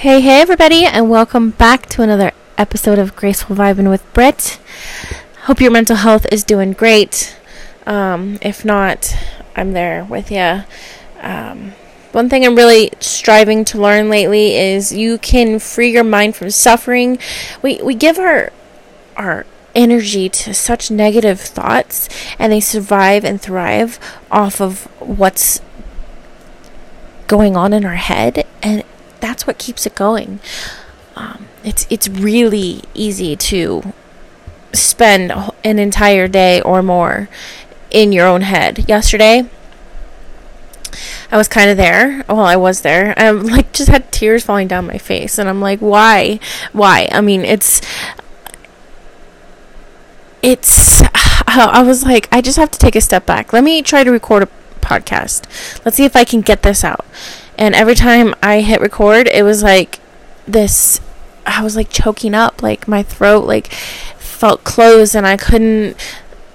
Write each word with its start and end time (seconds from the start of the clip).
Hey, 0.00 0.22
hey, 0.22 0.40
everybody, 0.40 0.86
and 0.86 1.10
welcome 1.10 1.50
back 1.50 1.84
to 1.90 2.00
another 2.00 2.32
episode 2.56 2.98
of 2.98 3.14
Graceful 3.14 3.54
Vibing 3.54 3.90
with 3.90 4.02
Britt. 4.14 4.58
Hope 5.42 5.60
your 5.60 5.70
mental 5.70 5.96
health 5.96 6.24
is 6.32 6.42
doing 6.42 6.72
great. 6.72 7.36
Um, 7.84 8.38
if 8.40 8.64
not, 8.64 9.14
I'm 9.54 9.74
there 9.74 10.04
with 10.04 10.30
you. 10.30 10.62
Um, 11.20 11.72
one 12.12 12.30
thing 12.30 12.46
I'm 12.46 12.54
really 12.54 12.92
striving 13.00 13.62
to 13.66 13.78
learn 13.78 14.08
lately 14.08 14.56
is 14.56 14.90
you 14.90 15.18
can 15.18 15.58
free 15.58 15.92
your 15.92 16.02
mind 16.02 16.34
from 16.34 16.48
suffering. 16.48 17.18
We 17.60 17.82
we 17.82 17.94
give 17.94 18.18
our 18.18 18.52
our 19.18 19.44
energy 19.74 20.30
to 20.30 20.54
such 20.54 20.90
negative 20.90 21.42
thoughts, 21.42 22.08
and 22.38 22.50
they 22.50 22.60
survive 22.60 23.22
and 23.22 23.38
thrive 23.38 24.00
off 24.30 24.62
of 24.62 24.84
what's 24.98 25.60
going 27.26 27.54
on 27.54 27.74
in 27.74 27.84
our 27.84 27.96
head, 27.96 28.46
and 28.62 28.82
that's 29.20 29.46
what 29.46 29.58
keeps 29.58 29.86
it 29.86 29.94
going. 29.94 30.40
Um, 31.16 31.46
it's 31.64 31.86
it's 31.90 32.08
really 32.08 32.82
easy 32.94 33.36
to 33.36 33.92
spend 34.72 35.32
an 35.64 35.78
entire 35.78 36.28
day 36.28 36.60
or 36.62 36.82
more 36.82 37.28
in 37.90 38.12
your 38.12 38.26
own 38.26 38.42
head. 38.42 38.88
Yesterday, 38.88 39.48
I 41.30 41.36
was 41.36 41.48
kind 41.48 41.70
of 41.70 41.76
there. 41.76 42.24
Well, 42.28 42.40
I 42.40 42.56
was 42.56 42.82
there. 42.82 43.14
I 43.16 43.30
like 43.30 43.72
just 43.72 43.88
had 43.88 44.10
tears 44.12 44.44
falling 44.44 44.68
down 44.68 44.86
my 44.86 44.98
face, 44.98 45.38
and 45.38 45.48
I'm 45.48 45.60
like, 45.60 45.80
why, 45.80 46.40
why? 46.72 47.08
I 47.12 47.20
mean, 47.20 47.42
it's 47.42 47.80
it's. 50.42 51.02
I 51.52 51.82
was 51.82 52.04
like, 52.04 52.28
I 52.30 52.40
just 52.40 52.58
have 52.58 52.70
to 52.70 52.78
take 52.78 52.94
a 52.94 53.00
step 53.00 53.26
back. 53.26 53.52
Let 53.52 53.64
me 53.64 53.82
try 53.82 54.04
to 54.04 54.10
record 54.10 54.44
a 54.44 54.48
podcast. 54.80 55.84
Let's 55.84 55.96
see 55.96 56.04
if 56.04 56.14
I 56.14 56.24
can 56.24 56.42
get 56.42 56.62
this 56.62 56.84
out. 56.84 57.04
And 57.60 57.74
every 57.74 57.94
time 57.94 58.34
I 58.42 58.62
hit 58.62 58.80
record, 58.80 59.28
it 59.28 59.44
was 59.44 59.62
like 59.62 60.00
this 60.46 61.00
I 61.46 61.62
was 61.62 61.76
like 61.76 61.90
choking 61.90 62.34
up, 62.34 62.62
like 62.62 62.88
my 62.88 63.02
throat 63.02 63.44
like 63.44 63.70
felt 64.18 64.64
closed 64.64 65.14
and 65.14 65.26
I 65.26 65.36
couldn't 65.36 65.94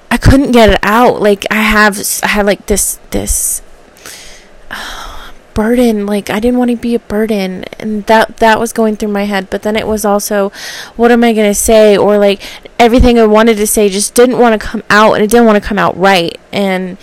I 0.10 0.18
couldn't 0.18 0.52
get 0.52 0.70
it 0.70 0.80
out. 0.82 1.22
Like 1.22 1.46
I 1.52 1.62
have 1.62 2.02
I 2.24 2.28
had 2.28 2.48
like 2.48 2.66
this 2.66 3.00
this 3.12 3.62
burden. 5.54 6.08
Like 6.08 6.32
I 6.32 6.40
didn't 6.40 6.58
want 6.58 6.72
to 6.72 6.78
be 6.78 6.96
a 6.96 7.00
burden. 7.00 7.66
And 7.80 8.04
that 8.08 8.38
that 8.38 8.60
was 8.60 8.74
going 8.74 8.96
through 8.96 9.10
my 9.10 9.26
head. 9.26 9.52
But 9.52 9.62
then 9.62 9.76
it 9.76 9.86
was 9.86 10.06
also 10.06 10.52
what 10.96 11.12
am 11.12 11.24
I 11.24 11.34
going 11.34 11.50
to 11.50 11.54
say? 11.54 11.96
Or 11.96 12.18
like 12.18 12.42
everything 12.80 13.20
I 13.20 13.28
wanted 13.28 13.58
to 13.58 13.68
say 13.68 13.90
just 13.90 14.16
didn't 14.16 14.40
want 14.40 14.60
to 14.60 14.68
come 14.68 14.84
out 14.90 15.14
and 15.14 15.24
it 15.24 15.30
didn't 15.30 15.46
want 15.46 15.62
to 15.62 15.68
come 15.68 15.78
out 15.78 15.96
right. 15.96 16.40
And 16.52 16.98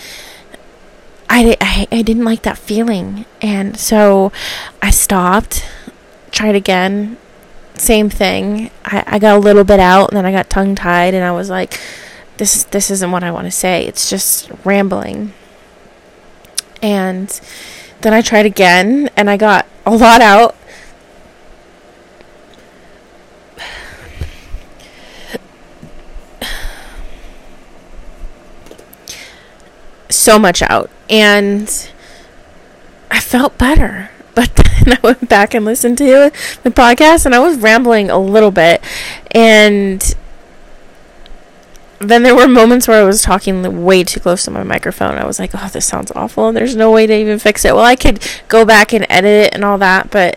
I, 1.29 1.57
I, 1.61 1.89
I 1.91 2.03
didn't 2.03 2.25
like 2.25 2.43
that 2.43 2.59
feeling. 2.59 3.25
And 3.41 3.79
so 3.79 4.33
I 4.81 4.91
stopped, 4.91 5.67
tried 6.31 6.55
again, 6.55 7.17
same 7.75 8.11
thing. 8.11 8.71
I, 8.85 9.05
I 9.07 9.19
got 9.19 9.37
a 9.37 9.41
little 9.41 9.65
bit 9.65 9.81
out, 9.81 10.11
and 10.11 10.17
then 10.17 10.27
I 10.27 10.33
got 10.33 10.51
tongue 10.51 10.75
tied, 10.75 11.15
and 11.15 11.25
I 11.25 11.33
was 11.33 11.51
like, 11.51 11.81
this, 12.37 12.65
this 12.65 12.91
isn't 12.91 13.11
what 13.11 13.25
I 13.25 13.31
want 13.31 13.47
to 13.47 13.51
say. 13.51 13.87
It's 13.87 14.11
just 14.11 14.51
rambling. 14.65 15.33
And 16.83 17.29
then 18.03 18.13
I 18.13 18.21
tried 18.21 18.47
again, 18.47 19.09
and 19.17 19.31
I 19.31 19.37
got 19.37 19.67
a 19.87 19.97
lot 19.97 20.21
out. 20.21 20.57
So 30.15 30.39
much 30.39 30.63
out 30.63 30.91
and 31.09 31.91
I 33.11 33.21
felt 33.21 33.59
better. 33.59 34.11
But 34.35 34.51
then 34.55 34.95
I 34.95 34.99
went 35.03 35.29
back 35.29 35.53
and 35.53 35.63
listened 35.63 35.99
to 35.99 36.33
the 36.63 36.71
podcast 36.71 37.27
and 37.27 37.35
I 37.35 37.39
was 37.39 37.59
rambling 37.59 38.09
a 38.09 38.19
little 38.19 38.51
bit 38.51 38.83
and 39.33 40.15
then 41.99 42.23
there 42.23 42.35
were 42.35 42.49
moments 42.49 42.89
where 42.89 43.01
I 43.01 43.05
was 43.05 43.23
talking 43.23 43.85
way 43.85 44.05
too 44.05 44.21
close 44.21 44.45
to 44.45 44.51
my 44.51 44.63
microphone. 44.63 45.17
I 45.17 45.25
was 45.25 45.39
like, 45.39 45.51
"Oh, 45.55 45.69
this 45.73 45.87
sounds 45.87 46.11
awful," 46.17 46.49
and 46.49 46.57
there's 46.57 46.75
no 46.75 46.91
way 46.91 47.07
to 47.07 47.15
even 47.15 47.39
fix 47.39 47.65
it. 47.65 47.75
Well, 47.75 47.85
I 47.85 47.95
could 47.95 48.27
go 48.49 48.65
back 48.65 48.93
and 48.93 49.07
edit 49.09 49.47
it 49.47 49.55
and 49.55 49.65
all 49.65 49.79
that, 49.79 50.11
but 50.11 50.37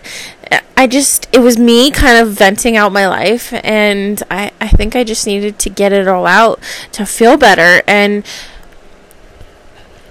I 0.77 0.87
just 0.87 1.27
it 1.31 1.39
was 1.39 1.57
me 1.57 1.89
kind 1.89 2.17
of 2.17 2.33
venting 2.33 2.77
out 2.77 2.91
my 2.91 3.07
life, 3.07 3.53
and 3.63 4.21
I 4.29 4.51
I 4.61 4.67
think 4.67 4.95
I 4.95 5.03
just 5.03 5.25
needed 5.25 5.57
to 5.59 5.69
get 5.69 5.93
it 5.93 6.07
all 6.07 6.25
out 6.25 6.59
to 6.93 7.05
feel 7.05 7.37
better 7.37 7.81
and 7.87 8.25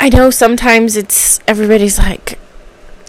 I 0.00 0.08
know 0.08 0.30
sometimes 0.30 0.96
it's 0.96 1.40
everybody's 1.46 1.98
like, 1.98 2.38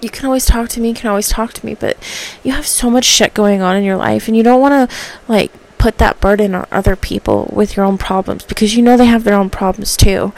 you 0.02 0.10
can 0.10 0.26
always 0.26 0.46
talk 0.46 0.70
to 0.70 0.80
me, 0.80 0.94
can 0.94 1.10
always 1.10 1.30
talk 1.30 1.54
to 1.54 1.66
me, 1.66 1.74
but 1.76 1.98
you 2.44 2.52
have 2.52 2.68
so 2.68 2.90
much 2.90 3.06
shit 3.06 3.34
going 3.34 3.62
on 3.62 3.76
in 3.76 3.84
your 3.84 3.98
life, 3.98 4.28
and 4.28 4.38
you 4.38 4.44
don't 4.44 4.62
want 4.62 4.90
to 4.90 4.96
like 5.28 5.52
put 5.78 5.98
that 5.98 6.20
burden 6.20 6.56
on 6.56 6.66
other 6.72 6.96
people 6.96 7.52
with 7.54 7.76
your 7.76 7.86
own 7.86 7.98
problems 7.98 8.44
because 8.44 8.76
you 8.76 8.82
know 8.82 8.98
they 8.98 9.06
have 9.06 9.24
their 9.24 9.36
own 9.36 9.50
problems 9.50 9.96
too. 9.96 10.34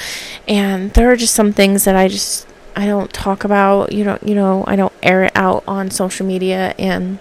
And 0.48 0.94
there 0.94 1.12
are 1.12 1.16
just 1.16 1.34
some 1.34 1.54
things 1.54 1.84
that 1.86 1.96
I 1.96 2.08
just 2.08 2.48
I 2.76 2.86
don't 2.86 3.12
talk 3.14 3.44
about. 3.44 3.92
You 3.92 4.04
know, 4.04 4.20
you 4.24 4.36
know, 4.36 4.64
I 4.68 4.76
don't 4.76 4.94
air 5.04 5.24
it 5.24 5.32
out 5.36 5.64
on 5.68 5.92
social 5.92 6.26
media, 6.26 6.76
and 6.78 7.20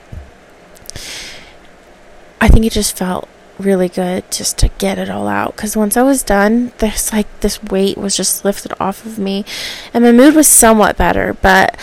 I 2.40 2.48
think 2.48 2.64
it 2.64 2.72
just 2.72 2.96
felt 2.96 3.28
really 3.58 3.88
good 3.88 4.30
just 4.30 4.58
to 4.58 4.68
get 4.78 4.98
it 4.98 5.08
all 5.08 5.28
out 5.28 5.56
because 5.56 5.76
once 5.76 5.96
I 5.96 6.02
was 6.02 6.22
done, 6.22 6.72
there's 6.78 7.12
like 7.12 7.40
this 7.40 7.62
weight 7.62 7.96
was 7.96 8.16
just 8.16 8.44
lifted 8.44 8.72
off 8.80 9.04
of 9.06 9.18
me, 9.18 9.44
and 9.94 10.04
my 10.04 10.12
mood 10.12 10.34
was 10.34 10.48
somewhat 10.48 10.96
better. 10.96 11.34
But 11.34 11.76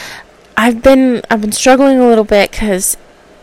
I've 0.56 0.81
been 0.81 1.22
I've 1.29 1.41
been 1.41 1.51
struggling 1.51 2.00
a 2.00 2.07
little 2.07 2.23
bit 2.23 2.51
because 2.51 2.97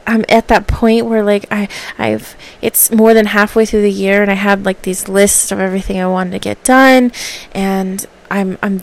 I'm 0.06 0.24
at 0.28 0.48
that 0.48 0.66
point 0.66 1.06
where 1.06 1.22
like 1.22 1.46
I 1.50 1.68
I've 1.98 2.36
it's 2.62 2.91
more 2.91 3.14
than 3.14 3.26
halfway 3.26 3.66
through 3.66 3.82
the 3.82 3.92
year, 3.92 4.22
and 4.22 4.30
I 4.30 4.34
had 4.34 4.64
like 4.64 4.82
these 4.82 5.08
lists 5.08 5.52
of 5.52 5.60
everything 5.60 6.00
I 6.00 6.06
wanted 6.06 6.32
to 6.32 6.38
get 6.38 6.62
done, 6.64 7.12
and 7.52 8.06
I'm 8.30 8.58
I'm 8.62 8.82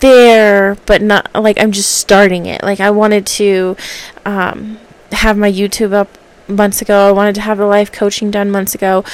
there, 0.00 0.76
but 0.86 1.02
not 1.02 1.30
like 1.34 1.60
I'm 1.60 1.72
just 1.72 1.92
starting 1.92 2.46
it. 2.46 2.62
Like 2.62 2.80
I 2.80 2.90
wanted 2.90 3.26
to 3.26 3.76
um, 4.24 4.78
have 5.12 5.36
my 5.36 5.50
YouTube 5.50 5.92
up 5.92 6.18
months 6.48 6.82
ago. 6.82 7.08
I 7.08 7.12
wanted 7.12 7.34
to 7.36 7.40
have 7.42 7.58
the 7.58 7.66
life 7.66 7.90
coaching 7.92 8.30
done 8.30 8.50
months 8.50 8.74
ago, 8.74 9.04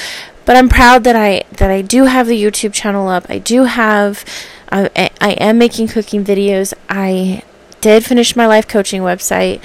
but 0.45 0.55
I'm 0.55 0.69
proud 0.69 1.03
that 1.03 1.15
I 1.15 1.43
that 1.57 1.71
I 1.71 1.81
do 1.81 2.05
have 2.05 2.27
the 2.27 2.41
YouTube 2.41 2.73
channel 2.73 3.07
up. 3.07 3.25
I 3.29 3.37
do 3.37 3.63
have 3.63 4.25
uh, 4.71 4.89
I 4.95 5.31
am 5.31 5.57
making 5.57 5.87
cooking 5.87 6.23
videos. 6.23 6.73
I 6.89 7.43
did 7.81 8.05
finish 8.05 8.35
my 8.35 8.47
life 8.47 8.67
coaching 8.67 9.01
website. 9.01 9.61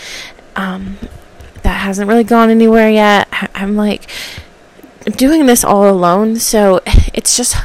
Um, 0.56 0.98
that 1.62 1.80
hasn't 1.80 2.08
really 2.08 2.24
gone 2.24 2.50
anywhere 2.50 2.88
yet. 2.88 3.28
I'm 3.54 3.76
like 3.76 4.08
I'm 5.06 5.12
doing 5.12 5.46
this 5.46 5.64
all 5.64 5.88
alone, 5.88 6.36
so 6.36 6.80
it's 7.14 7.36
just 7.36 7.56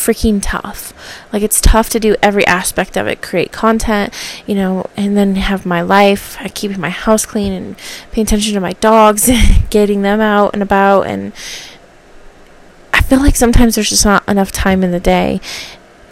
freaking 0.00 0.40
tough. 0.42 0.92
Like 1.32 1.42
it's 1.42 1.60
tough 1.60 1.90
to 1.90 2.00
do 2.00 2.16
every 2.22 2.46
aspect 2.46 2.96
of 2.96 3.06
it, 3.06 3.20
create 3.20 3.52
content, 3.52 4.14
you 4.46 4.54
know, 4.54 4.86
and 4.96 5.16
then 5.16 5.36
have 5.36 5.66
my 5.66 5.82
life, 5.82 6.40
uh, 6.40 6.48
keeping 6.54 6.80
my 6.80 6.90
house 6.90 7.26
clean 7.26 7.52
and 7.52 7.76
paying 8.10 8.26
attention 8.26 8.54
to 8.54 8.60
my 8.60 8.72
dogs, 8.74 9.30
getting 9.70 10.02
them 10.02 10.20
out 10.20 10.54
and 10.54 10.62
about 10.62 11.02
and 11.02 11.32
I 12.92 13.02
feel 13.02 13.20
like 13.20 13.36
sometimes 13.36 13.74
there's 13.74 13.90
just 13.90 14.04
not 14.04 14.26
enough 14.28 14.52
time 14.52 14.82
in 14.82 14.90
the 14.90 15.00
day. 15.00 15.40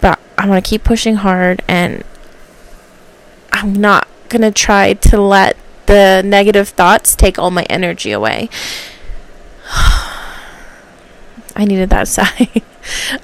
But 0.01 0.19
I'm 0.37 0.51
to 0.51 0.61
keep 0.61 0.85
pushing 0.85 1.17
hard 1.17 1.63
and 1.67 2.05
I'm 3.53 3.73
not 3.73 4.07
going 4.29 4.43
to 4.43 4.51
try 4.51 4.95
to 4.95 5.21
let 5.21 5.57
the 5.87 6.23
negative 6.25 6.69
thoughts 6.69 7.17
take 7.17 7.39
all 7.39 7.51
my 7.51 7.65
energy 7.65 8.13
away. 8.13 8.51
I 11.59 11.65
needed 11.65 11.91
that 11.91 12.09
sigh. 12.09 12.63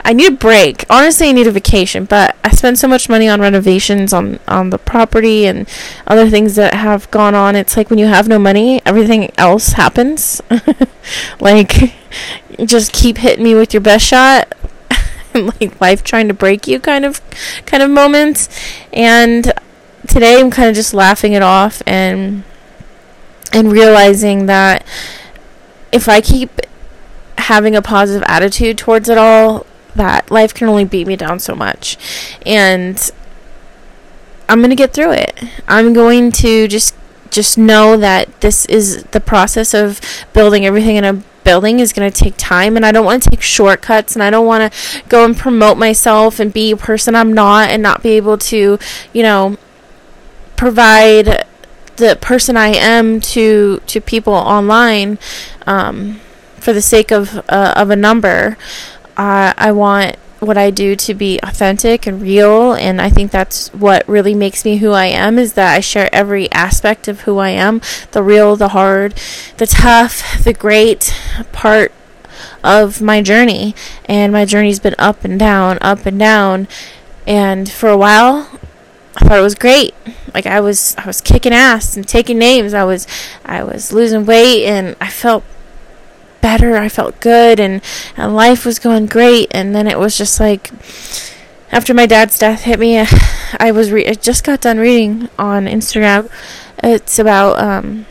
I 0.04 0.12
need 0.12 0.32
a 0.32 0.36
break. 0.36 0.84
Honestly, 0.90 1.28
I 1.28 1.32
need 1.32 1.46
a 1.46 1.50
vacation, 1.50 2.04
but 2.04 2.36
I 2.44 2.50
spend 2.50 2.78
so 2.78 2.86
much 2.86 3.08
money 3.08 3.28
on 3.28 3.40
renovations 3.40 4.12
on 4.12 4.40
on 4.46 4.70
the 4.70 4.78
property 4.78 5.46
and 5.46 5.66
other 6.06 6.28
things 6.28 6.56
that 6.56 6.74
have 6.74 7.10
gone 7.10 7.34
on. 7.34 7.56
It's 7.56 7.76
like 7.76 7.88
when 7.88 7.98
you 7.98 8.06
have 8.06 8.28
no 8.28 8.38
money, 8.38 8.82
everything 8.84 9.30
else 9.38 9.72
happens. 9.72 10.42
like 11.40 11.94
just 12.64 12.92
keep 12.92 13.18
hitting 13.18 13.44
me 13.44 13.54
with 13.54 13.72
your 13.72 13.80
best 13.80 14.04
shot. 14.04 14.52
like 15.34 15.80
life 15.80 16.04
trying 16.04 16.28
to 16.28 16.34
break 16.34 16.66
you 16.66 16.78
kind 16.78 17.04
of 17.04 17.22
kind 17.64 17.82
of 17.82 17.90
moments. 17.90 18.48
And 18.92 19.50
today 20.08 20.40
I'm 20.40 20.50
kind 20.50 20.68
of 20.68 20.74
just 20.74 20.92
laughing 20.92 21.32
it 21.32 21.42
off 21.42 21.80
and 21.86 22.44
and 23.52 23.70
realizing 23.72 24.46
that 24.46 24.84
if 25.92 26.08
I 26.08 26.20
keep 26.20 26.60
having 27.38 27.74
a 27.76 27.82
positive 27.82 28.22
attitude 28.26 28.78
towards 28.78 29.08
it 29.08 29.18
all 29.18 29.66
that 29.94 30.30
life 30.30 30.52
can 30.54 30.68
only 30.68 30.84
beat 30.84 31.06
me 31.06 31.16
down 31.16 31.38
so 31.38 31.54
much. 31.54 31.96
And 32.44 33.10
I'm 34.48 34.58
going 34.58 34.70
to 34.70 34.76
get 34.76 34.92
through 34.92 35.12
it. 35.12 35.42
I'm 35.68 35.92
going 35.92 36.32
to 36.32 36.68
just 36.68 36.94
just 37.30 37.58
know 37.58 37.96
that 37.96 38.40
this 38.42 38.64
is 38.66 39.02
the 39.10 39.20
process 39.20 39.74
of 39.74 40.00
building 40.32 40.64
everything 40.64 40.94
in 40.94 41.04
a 41.04 41.22
building 41.42 41.80
is 41.80 41.92
going 41.92 42.10
to 42.10 42.16
take 42.16 42.34
time 42.36 42.76
and 42.76 42.86
I 42.86 42.92
don't 42.92 43.04
want 43.04 43.22
to 43.24 43.30
take 43.30 43.42
shortcuts 43.42 44.14
and 44.14 44.22
I 44.22 44.30
don't 44.30 44.46
want 44.46 44.72
to 44.72 45.02
go 45.08 45.24
and 45.24 45.36
promote 45.36 45.76
myself 45.76 46.40
and 46.40 46.52
be 46.52 46.70
a 46.70 46.76
person 46.76 47.14
I'm 47.14 47.32
not 47.32 47.70
and 47.70 47.82
not 47.82 48.02
be 48.02 48.10
able 48.10 48.38
to, 48.38 48.78
you 49.12 49.22
know, 49.22 49.56
provide 50.56 51.44
the 51.96 52.16
person 52.20 52.56
I 52.56 52.68
am 52.68 53.20
to 53.20 53.80
to 53.86 54.00
people 54.00 54.32
online 54.32 55.18
um, 55.66 56.20
for 56.64 56.72
the 56.72 56.82
sake 56.82 57.12
of 57.12 57.38
uh, 57.48 57.74
of 57.76 57.90
a 57.90 57.96
number. 57.96 58.56
Uh, 59.16 59.52
I 59.56 59.70
want 59.70 60.16
what 60.40 60.56
I 60.58 60.70
do 60.70 60.96
to 60.96 61.14
be 61.14 61.38
authentic 61.42 62.06
and 62.06 62.20
real 62.20 62.74
and 62.74 63.00
I 63.00 63.08
think 63.08 63.30
that's 63.30 63.72
what 63.72 64.06
really 64.06 64.34
makes 64.34 64.64
me 64.64 64.76
who 64.76 64.90
I 64.90 65.06
am 65.06 65.38
is 65.38 65.54
that 65.54 65.74
I 65.74 65.80
share 65.80 66.08
every 66.12 66.50
aspect 66.52 67.08
of 67.08 67.20
who 67.20 67.38
I 67.38 67.50
am 67.50 67.80
the 68.10 68.22
real 68.22 68.56
the 68.56 68.68
hard 68.68 69.14
the 69.56 69.66
tough 69.66 70.42
the 70.44 70.52
great 70.52 71.14
part 71.52 71.92
of 72.62 73.00
my 73.00 73.22
journey. 73.22 73.74
And 74.06 74.32
my 74.32 74.44
journey's 74.44 74.80
been 74.80 74.96
up 74.98 75.24
and 75.24 75.38
down 75.38 75.78
up 75.80 76.06
and 76.06 76.18
down. 76.18 76.66
And 77.26 77.70
for 77.70 77.88
a 77.88 77.96
while 77.96 78.50
I 79.16 79.26
thought 79.26 79.38
it 79.38 79.42
was 79.42 79.54
great. 79.54 79.94
Like 80.34 80.46
I 80.46 80.60
was 80.60 80.94
I 80.98 81.06
was 81.06 81.20
kicking 81.20 81.52
ass 81.52 81.96
and 81.96 82.06
taking 82.06 82.38
names. 82.38 82.74
I 82.74 82.84
was 82.84 83.06
I 83.44 83.62
was 83.62 83.92
losing 83.92 84.26
weight 84.26 84.66
and 84.66 84.96
I 85.00 85.08
felt 85.08 85.44
better. 86.44 86.76
I 86.76 86.90
felt 86.90 87.20
good 87.20 87.58
and, 87.58 87.80
and 88.18 88.36
life 88.36 88.66
was 88.66 88.78
going 88.78 89.06
great. 89.06 89.48
And 89.52 89.74
then 89.74 89.86
it 89.86 89.98
was 89.98 90.18
just 90.18 90.38
like 90.38 90.70
after 91.72 91.94
my 91.94 92.04
dad's 92.04 92.38
death 92.38 92.64
hit 92.64 92.78
me, 92.78 92.98
I 93.58 93.72
was 93.72 93.90
re- 93.90 94.06
I 94.06 94.12
just 94.12 94.44
got 94.44 94.60
done 94.60 94.78
reading 94.78 95.30
on 95.38 95.64
Instagram. 95.64 96.30
It's 96.82 97.18
about 97.18 97.58
um, 97.58 98.04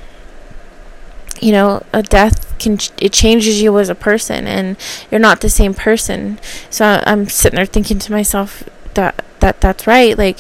you 1.39 1.51
know 1.51 1.83
a 1.93 2.01
death 2.01 2.57
can 2.57 2.79
it 2.99 3.13
changes 3.13 3.61
you 3.61 3.77
as 3.77 3.89
a 3.89 3.95
person 3.95 4.47
and 4.47 4.77
you're 5.11 5.19
not 5.19 5.41
the 5.41 5.49
same 5.49 5.75
person. 5.75 6.39
So 6.71 7.03
I'm 7.05 7.29
sitting 7.29 7.57
there 7.57 7.67
thinking 7.67 7.99
to 7.99 8.11
myself 8.11 8.67
that 8.95 9.23
that 9.41 9.61
that's 9.61 9.85
right. 9.85 10.17
Like 10.17 10.39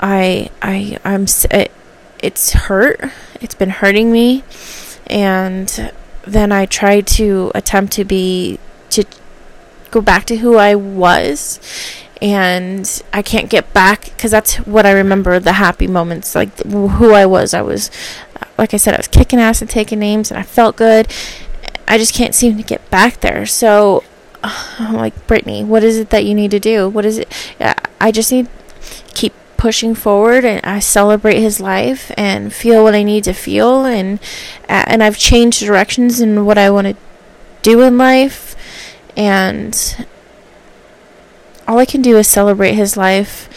I 0.00 0.50
I 0.60 0.98
I'm 1.04 1.26
it, 1.52 1.70
it's 2.18 2.52
hurt. 2.66 3.00
It's 3.40 3.54
been 3.54 3.70
hurting 3.70 4.10
me 4.10 4.42
and 5.06 5.92
then 6.32 6.52
I 6.52 6.66
try 6.66 7.00
to 7.00 7.52
attempt 7.54 7.92
to 7.94 8.04
be 8.04 8.58
to 8.90 9.04
go 9.90 10.00
back 10.00 10.24
to 10.26 10.36
who 10.36 10.56
I 10.56 10.74
was. 10.74 11.60
And 12.20 13.02
I 13.12 13.22
can't 13.22 13.48
get 13.48 13.72
back 13.72 14.04
because 14.06 14.32
that's 14.32 14.56
what 14.56 14.84
I 14.84 14.90
remember 14.90 15.38
the 15.38 15.52
happy 15.52 15.86
moments 15.86 16.34
like 16.34 16.56
who 16.64 17.12
I 17.12 17.26
was. 17.26 17.54
I 17.54 17.62
was 17.62 17.90
like 18.56 18.74
I 18.74 18.76
said 18.76 18.94
I 18.94 18.96
was 18.96 19.06
kicking 19.06 19.38
ass 19.38 19.60
and 19.60 19.70
taking 19.70 20.00
names 20.00 20.30
and 20.30 20.38
I 20.38 20.42
felt 20.42 20.76
good. 20.76 21.06
I 21.86 21.96
just 21.96 22.14
can't 22.14 22.34
seem 22.34 22.56
to 22.56 22.64
get 22.64 22.90
back 22.90 23.20
there. 23.20 23.46
So 23.46 24.02
I'm 24.42 24.94
like 24.94 25.14
Brittney 25.28 25.64
what 25.64 25.84
is 25.84 25.96
it 25.96 26.10
that 26.10 26.24
you 26.24 26.34
need 26.34 26.50
to 26.50 26.58
do? 26.58 26.88
What 26.88 27.04
is 27.04 27.18
it? 27.18 27.32
I 28.00 28.10
just 28.10 28.32
need 28.32 28.48
keep 29.14 29.32
pushing 29.58 29.94
forward 29.94 30.44
and 30.44 30.64
I 30.64 30.78
celebrate 30.78 31.40
his 31.40 31.60
life 31.60 32.10
and 32.16 32.52
feel 32.52 32.82
what 32.82 32.94
I 32.94 33.02
need 33.02 33.24
to 33.24 33.34
feel 33.34 33.84
and 33.84 34.18
and 34.68 35.02
I've 35.02 35.18
changed 35.18 35.60
directions 35.60 36.20
in 36.20 36.46
what 36.46 36.56
I 36.56 36.70
want 36.70 36.86
to 36.86 36.96
do 37.60 37.82
in 37.82 37.98
life 37.98 38.56
and 39.16 40.06
all 41.66 41.78
I 41.78 41.84
can 41.84 42.00
do 42.00 42.16
is 42.16 42.26
celebrate 42.26 42.74
his 42.74 42.96
life 42.96 43.48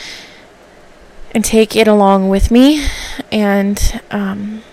and 1.34 1.46
take 1.46 1.76
it 1.76 1.88
along 1.88 2.30
with 2.30 2.52
me 2.52 2.86
and 3.32 4.02
um, 4.12 4.64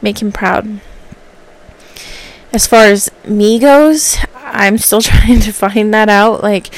make 0.00 0.22
him 0.22 0.30
proud. 0.30 0.80
As 2.52 2.66
far 2.66 2.84
as 2.84 3.10
me 3.26 3.58
goes, 3.58 4.18
I'm 4.34 4.78
still 4.78 5.00
trying 5.00 5.40
to 5.40 5.52
find 5.52 5.92
that 5.92 6.08
out. 6.08 6.42
Like, 6.42 6.72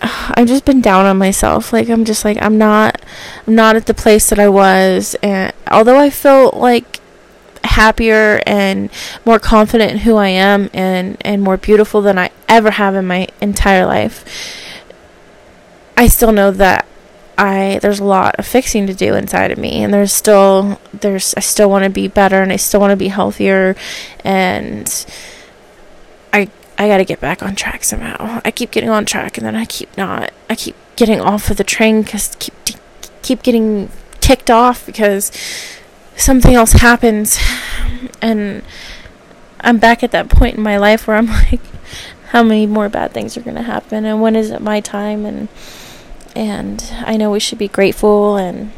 I've 0.00 0.46
just 0.46 0.64
been 0.64 0.80
down 0.80 1.06
on 1.06 1.18
myself. 1.18 1.72
Like 1.72 1.88
I'm 1.88 2.04
just 2.04 2.24
like 2.24 2.40
I'm 2.40 2.58
not 2.58 3.02
I'm 3.46 3.54
not 3.54 3.76
at 3.76 3.86
the 3.86 3.94
place 3.94 4.28
that 4.30 4.38
I 4.38 4.48
was 4.48 5.16
and 5.22 5.52
although 5.70 5.98
I 5.98 6.10
feel 6.10 6.50
like 6.54 7.00
happier 7.64 8.40
and 8.46 8.90
more 9.24 9.38
confident 9.38 9.92
in 9.92 9.98
who 9.98 10.16
I 10.16 10.28
am 10.28 10.70
and 10.72 11.16
and 11.20 11.42
more 11.42 11.56
beautiful 11.56 12.02
than 12.02 12.18
I 12.18 12.30
ever 12.48 12.72
have 12.72 12.94
in 12.94 13.06
my 13.06 13.28
entire 13.40 13.86
life. 13.86 14.24
I 15.96 16.06
still 16.06 16.32
know 16.32 16.50
that 16.52 16.86
I 17.36 17.78
there's 17.82 18.00
a 18.00 18.04
lot 18.04 18.36
of 18.36 18.46
fixing 18.46 18.86
to 18.88 18.94
do 18.94 19.14
inside 19.14 19.50
of 19.50 19.58
me 19.58 19.82
and 19.82 19.94
there's 19.94 20.12
still 20.12 20.80
there's 20.92 21.34
I 21.36 21.40
still 21.40 21.70
want 21.70 21.84
to 21.84 21.90
be 21.90 22.08
better 22.08 22.42
and 22.42 22.52
I 22.52 22.56
still 22.56 22.80
want 22.80 22.90
to 22.90 22.96
be 22.96 23.08
healthier 23.08 23.76
and 24.24 24.88
I 26.78 26.84
I 26.84 26.88
got 26.88 26.98
to 26.98 27.04
get 27.04 27.20
back 27.20 27.42
on 27.42 27.54
track 27.56 27.84
somehow. 27.84 28.40
I 28.44 28.50
keep 28.50 28.70
getting 28.70 28.88
on 28.88 29.04
track 29.04 29.36
and 29.36 29.46
then 29.46 29.56
I 29.56 29.64
keep 29.64 29.94
not. 29.98 30.30
I 30.48 30.54
keep 30.54 30.76
getting 30.96 31.20
off 31.20 31.50
of 31.50 31.56
the 31.56 31.64
train 31.64 32.04
cuz 32.04 32.34
keep 32.38 32.54
keep 33.22 33.42
getting 33.42 33.90
kicked 34.20 34.50
off 34.50 34.86
because 34.86 35.32
something 36.16 36.54
else 36.54 36.72
happens 36.72 37.38
and 38.22 38.62
I'm 39.60 39.78
back 39.78 40.02
at 40.02 40.12
that 40.12 40.28
point 40.28 40.56
in 40.56 40.62
my 40.62 40.76
life 40.76 41.06
where 41.06 41.16
I'm 41.16 41.26
like 41.50 41.60
how 42.30 42.42
many 42.42 42.66
more 42.66 42.88
bad 42.88 43.12
things 43.12 43.36
are 43.36 43.42
to 43.42 43.62
happen 43.62 44.04
and 44.04 44.20
when 44.20 44.36
is 44.36 44.50
it 44.50 44.60
my 44.60 44.80
time 44.80 45.24
and 45.24 45.48
and 46.36 46.92
I 47.04 47.16
know 47.16 47.30
we 47.30 47.40
should 47.40 47.58
be 47.58 47.68
grateful 47.68 48.36
and 48.36 48.72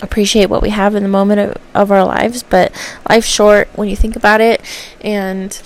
appreciate 0.00 0.46
what 0.46 0.62
we 0.62 0.70
have 0.70 0.94
in 0.94 1.02
the 1.02 1.08
moment 1.08 1.40
of, 1.40 1.56
of 1.74 1.90
our 1.92 2.04
lives 2.04 2.42
but 2.42 2.72
life's 3.08 3.26
short 3.26 3.68
when 3.74 3.88
you 3.88 3.96
think 3.96 4.16
about 4.16 4.40
it 4.40 4.60
and 5.00 5.60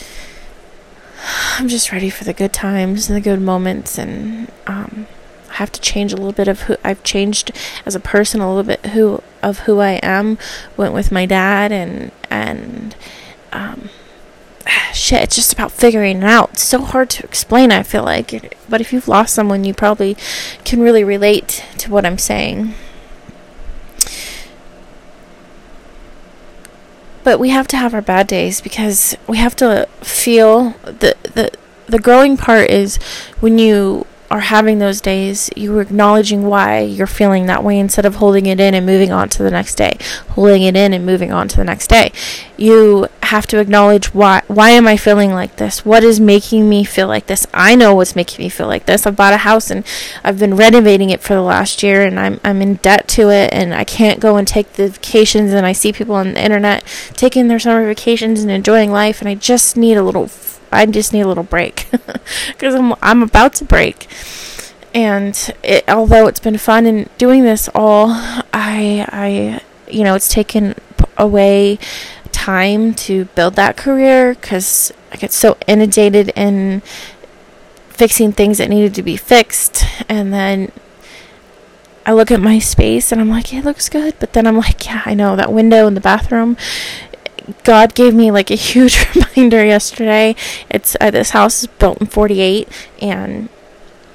I'm 1.58 1.69
just 1.69 1.93
ready 1.93 2.11
for 2.11 2.25
the 2.25 2.32
good 2.32 2.52
times 2.52 3.08
and 3.08 3.17
the 3.17 3.20
good 3.20 3.40
moments, 3.40 3.99
and 3.99 4.50
um, 4.67 5.06
I 5.50 5.55
have 5.55 5.73
to 5.73 5.81
change 5.81 6.12
a 6.12 6.17
little 6.17 6.32
bit 6.32 6.49
of 6.49 6.62
who 6.62 6.76
I've 6.84 7.02
changed 7.02 7.52
as 7.84 7.94
a 7.94 8.00
person, 8.00 8.40
a 8.40 8.49
little 8.49 8.62
bit 8.62 8.87
who 8.87 9.23
of 9.43 9.61
who 9.61 9.81
I 9.81 10.00
am. 10.02 10.38
Went 10.76 10.94
with 10.94 11.11
my 11.11 11.26
dad, 11.26 11.73
and 11.73 12.12
and 12.31 12.94
um, 13.52 13.90
shit, 14.93 15.23
it's 15.23 15.37
just 15.37 15.52
about 15.52 15.73
figuring 15.73 16.19
it 16.19 16.25
out. 16.25 16.50
It's 16.55 16.64
so 16.64 16.81
hard 16.81 17.11
to 17.11 17.25
explain. 17.25 17.73
I 17.73 17.82
feel 17.82 18.05
like, 18.05 18.56
but 18.69 18.81
if 18.81 18.93
you've 18.93 19.08
lost 19.08 19.34
someone, 19.34 19.64
you 19.64 19.75
probably 19.75 20.17
can 20.64 20.81
really 20.81 21.05
relate 21.05 21.64
to 21.78 21.90
what 21.90 22.06
I'm 22.06 22.19
saying. 22.19 22.75
But 27.26 27.40
we 27.40 27.49
have 27.49 27.67
to 27.67 27.76
have 27.76 27.93
our 27.93 28.00
bad 28.00 28.28
days 28.28 28.61
because 28.61 29.17
we 29.26 29.37
have 29.37 29.56
to 29.56 29.88
feel 30.00 30.70
the 30.84 31.17
the 31.34 31.50
the 31.87 31.99
growing 31.99 32.37
part 32.37 32.70
is 32.70 32.99
when 33.40 33.58
you 33.58 34.06
are 34.31 34.40
having 34.40 34.78
those 34.78 35.00
days, 35.00 35.50
you're 35.56 35.81
acknowledging 35.81 36.46
why 36.46 36.81
you're 36.81 37.06
feeling 37.06 37.46
that 37.46 37.62
way 37.62 37.78
instead 37.78 38.05
of 38.05 38.17
holding 38.17 38.46
it 38.46 38.61
in 38.61 38.75
and 38.75 38.84
moving 38.84 39.12
on 39.12 39.28
to 39.31 39.43
the 39.43 39.50
next 39.50 39.76
day. 39.76 39.96
Holding 40.31 40.62
it 40.62 40.76
in 40.76 40.93
and 40.93 41.06
moving 41.06 41.32
on 41.32 41.49
to 41.49 41.56
the 41.56 41.64
next 41.64 41.88
day. 41.88 42.12
You 42.56 43.08
have 43.23 43.46
to 43.49 43.58
acknowledge 43.58 44.14
why 44.14 44.42
why 44.47 44.71
am 44.71 44.87
I 44.87 44.97
feeling 44.97 45.33
like 45.33 45.56
this? 45.56 45.85
What 45.85 46.04
is 46.04 46.21
making 46.21 46.68
me 46.68 46.85
feel 46.85 47.09
like 47.09 47.26
this? 47.26 47.47
I 47.52 47.75
know 47.75 47.95
what's 47.95 48.16
making 48.16 48.42
me 48.42 48.49
feel 48.49 48.66
like 48.66 48.87
this. 48.87 49.06
I 49.06 49.11
bought 49.11 49.35
a 49.35 49.38
house 49.38 49.71
and 49.71 49.85
I've 50.25 50.38
been 50.38 50.56
renovating 50.56 51.11
it 51.11 51.21
for 51.21 51.35
the 51.35 51.42
last 51.42 51.83
year 51.83 52.02
and 52.02 52.18
I'm 52.18 52.40
I'm 52.45 52.62
in 52.62 52.76
debt 52.76 53.09
to 53.09 53.30
it 53.30 53.52
and 53.52 53.75
I 53.75 53.85
can't 53.85 54.21
go 54.21 54.37
and 54.37 54.47
take 54.47 54.75
the 54.75 54.88
vacations 54.88 55.52
and 55.52 55.66
I 55.66 55.73
see 55.73 55.92
people 55.92 56.14
on 56.14 56.35
the 56.35 56.45
internet 56.45 56.85
taking 57.14 57.49
their 57.49 57.59
summer 57.59 57.87
vacations 57.87 58.42
and 58.42 58.50
enjoying 58.50 58.90
life 58.90 59.21
and 59.21 59.28
I 59.28 59.35
just 59.35 59.76
need 59.76 59.97
a 59.97 60.04
little 60.04 60.28
I 60.73 60.87
just 60.87 61.12
need 61.12 61.23
a 61.23 61.28
little 61.28 61.44
break 61.44 61.88
because 62.49 62.75
I'm 62.75 62.94
I'm 63.02 63.23
about 63.23 63.54
to 63.54 63.64
break. 63.64 64.08
And 64.94 65.54
it, 65.62 65.85
although 65.88 66.26
it's 66.26 66.40
been 66.40 66.58
fun 66.58 66.87
in 66.87 67.08
doing 67.18 67.42
this 67.42 67.68
all, 67.75 68.08
I 68.11 69.06
I 69.08 69.61
you 69.90 70.04
know 70.04 70.14
it's 70.14 70.32
taken 70.32 70.75
away 71.16 71.78
time 72.32 72.94
to 72.94 73.26
build 73.26 73.54
that 73.54 73.76
career 73.76 74.35
because 74.35 74.92
I 75.12 75.16
get 75.16 75.32
so 75.32 75.56
inundated 75.66 76.30
in 76.37 76.80
fixing 77.88 78.32
things 78.32 78.58
that 78.58 78.68
needed 78.68 78.94
to 78.94 79.02
be 79.02 79.16
fixed, 79.16 79.85
and 80.08 80.32
then 80.32 80.73
I 82.06 82.12
look 82.12 82.30
at 82.30 82.40
my 82.40 82.61
space 82.61 83.11
and 83.11 83.20
I'm 83.20 83.28
like, 83.28 83.52
it 83.52 83.64
looks 83.64 83.88
good. 83.88 84.14
But 84.20 84.32
then 84.32 84.46
I'm 84.46 84.56
like, 84.56 84.87
yeah, 84.87 85.02
I 85.04 85.14
know 85.14 85.35
that 85.35 85.52
window 85.52 85.88
in 85.88 85.94
the 85.94 86.00
bathroom 86.00 86.56
God 87.64 87.94
gave 87.94 88.14
me 88.14 88.30
like 88.30 88.50
a 88.50 88.56
huge 88.56 89.06
reminder 89.14 89.64
yesterday. 89.64 90.34
It's 90.70 90.96
uh, 91.00 91.10
this 91.10 91.30
house 91.30 91.62
is 91.62 91.66
built 91.68 92.00
in 92.00 92.06
48 92.06 92.68
and 93.00 93.48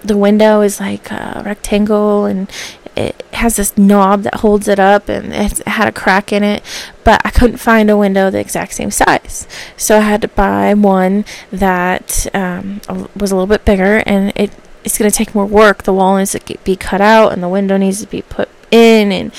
the 0.04 0.18
window 0.18 0.62
is 0.62 0.80
like 0.80 1.12
a 1.12 1.44
rectangle 1.46 2.26
and 2.26 2.50
it 2.96 3.24
has 3.34 3.56
this 3.56 3.78
knob 3.78 4.24
that 4.24 4.36
holds 4.36 4.68
it 4.68 4.80
up 4.80 5.08
and 5.08 5.32
it 5.32 5.60
had 5.66 5.88
a 5.88 5.92
crack 5.92 6.34
in 6.34 6.44
it 6.44 6.62
but 7.06 7.22
i 7.24 7.30
couldn't 7.30 7.56
find 7.56 7.90
a 7.90 7.96
window 7.96 8.30
the 8.30 8.40
exact 8.40 8.74
same 8.74 8.92
size. 8.92 9.48
So 9.78 9.98
i 9.98 10.02
had 10.02 10.22
to 10.24 10.28
buy 10.28 10.74
one 10.74 11.26
that 11.52 12.28
um, 12.34 12.82
was 13.16 13.32
a 13.32 13.36
little 13.36 13.48
bit 13.48 13.64
bigger 13.64 14.04
and 14.06 14.34
it 14.36 14.52
it's 14.84 14.98
going 14.98 15.10
to 15.10 15.16
take 15.16 15.36
more 15.36 15.46
work. 15.46 15.84
The 15.84 15.94
wall 15.94 16.18
needs 16.18 16.32
to 16.32 16.58
be 16.64 16.76
cut 16.76 17.02
out 17.02 17.32
and 17.32 17.44
the 17.44 17.50
window 17.50 17.78
needs 17.78 18.02
to 18.02 18.08
be 18.08 18.24
put 18.24 18.50
in 18.72 19.12
and 19.12 19.32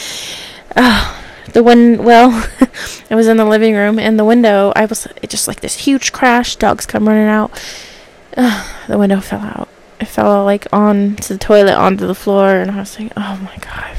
uh, 0.77 1.22
the 1.53 1.63
one 1.63 2.03
well 2.03 2.49
i 3.11 3.15
was 3.15 3.29
in 3.29 3.37
the 3.37 3.45
living 3.45 3.75
room 3.75 3.99
and 3.99 4.19
the 4.19 4.25
window 4.25 4.73
i 4.75 4.85
was 4.85 5.07
it 5.23 5.31
just 5.31 5.47
like 5.47 5.61
this 5.61 5.87
huge 5.87 6.13
crash 6.13 6.57
dogs 6.57 6.87
come 6.87 7.09
running 7.09 7.29
out. 7.29 7.51
Uh, 8.37 8.67
the 8.89 8.99
window 8.99 9.21
fell 9.21 9.41
out. 9.41 9.69
It 10.01 10.07
fell 10.07 10.45
like 10.45 10.67
on 10.73 11.17
to 11.17 11.35
the 11.35 11.39
toilet 11.39 11.75
onto 11.75 12.07
the 12.07 12.15
floor 12.15 12.57
and 12.57 12.71
i 12.71 12.77
was 12.77 12.99
like 12.99 13.13
oh 13.17 13.39
my 13.43 13.57
god. 13.59 13.97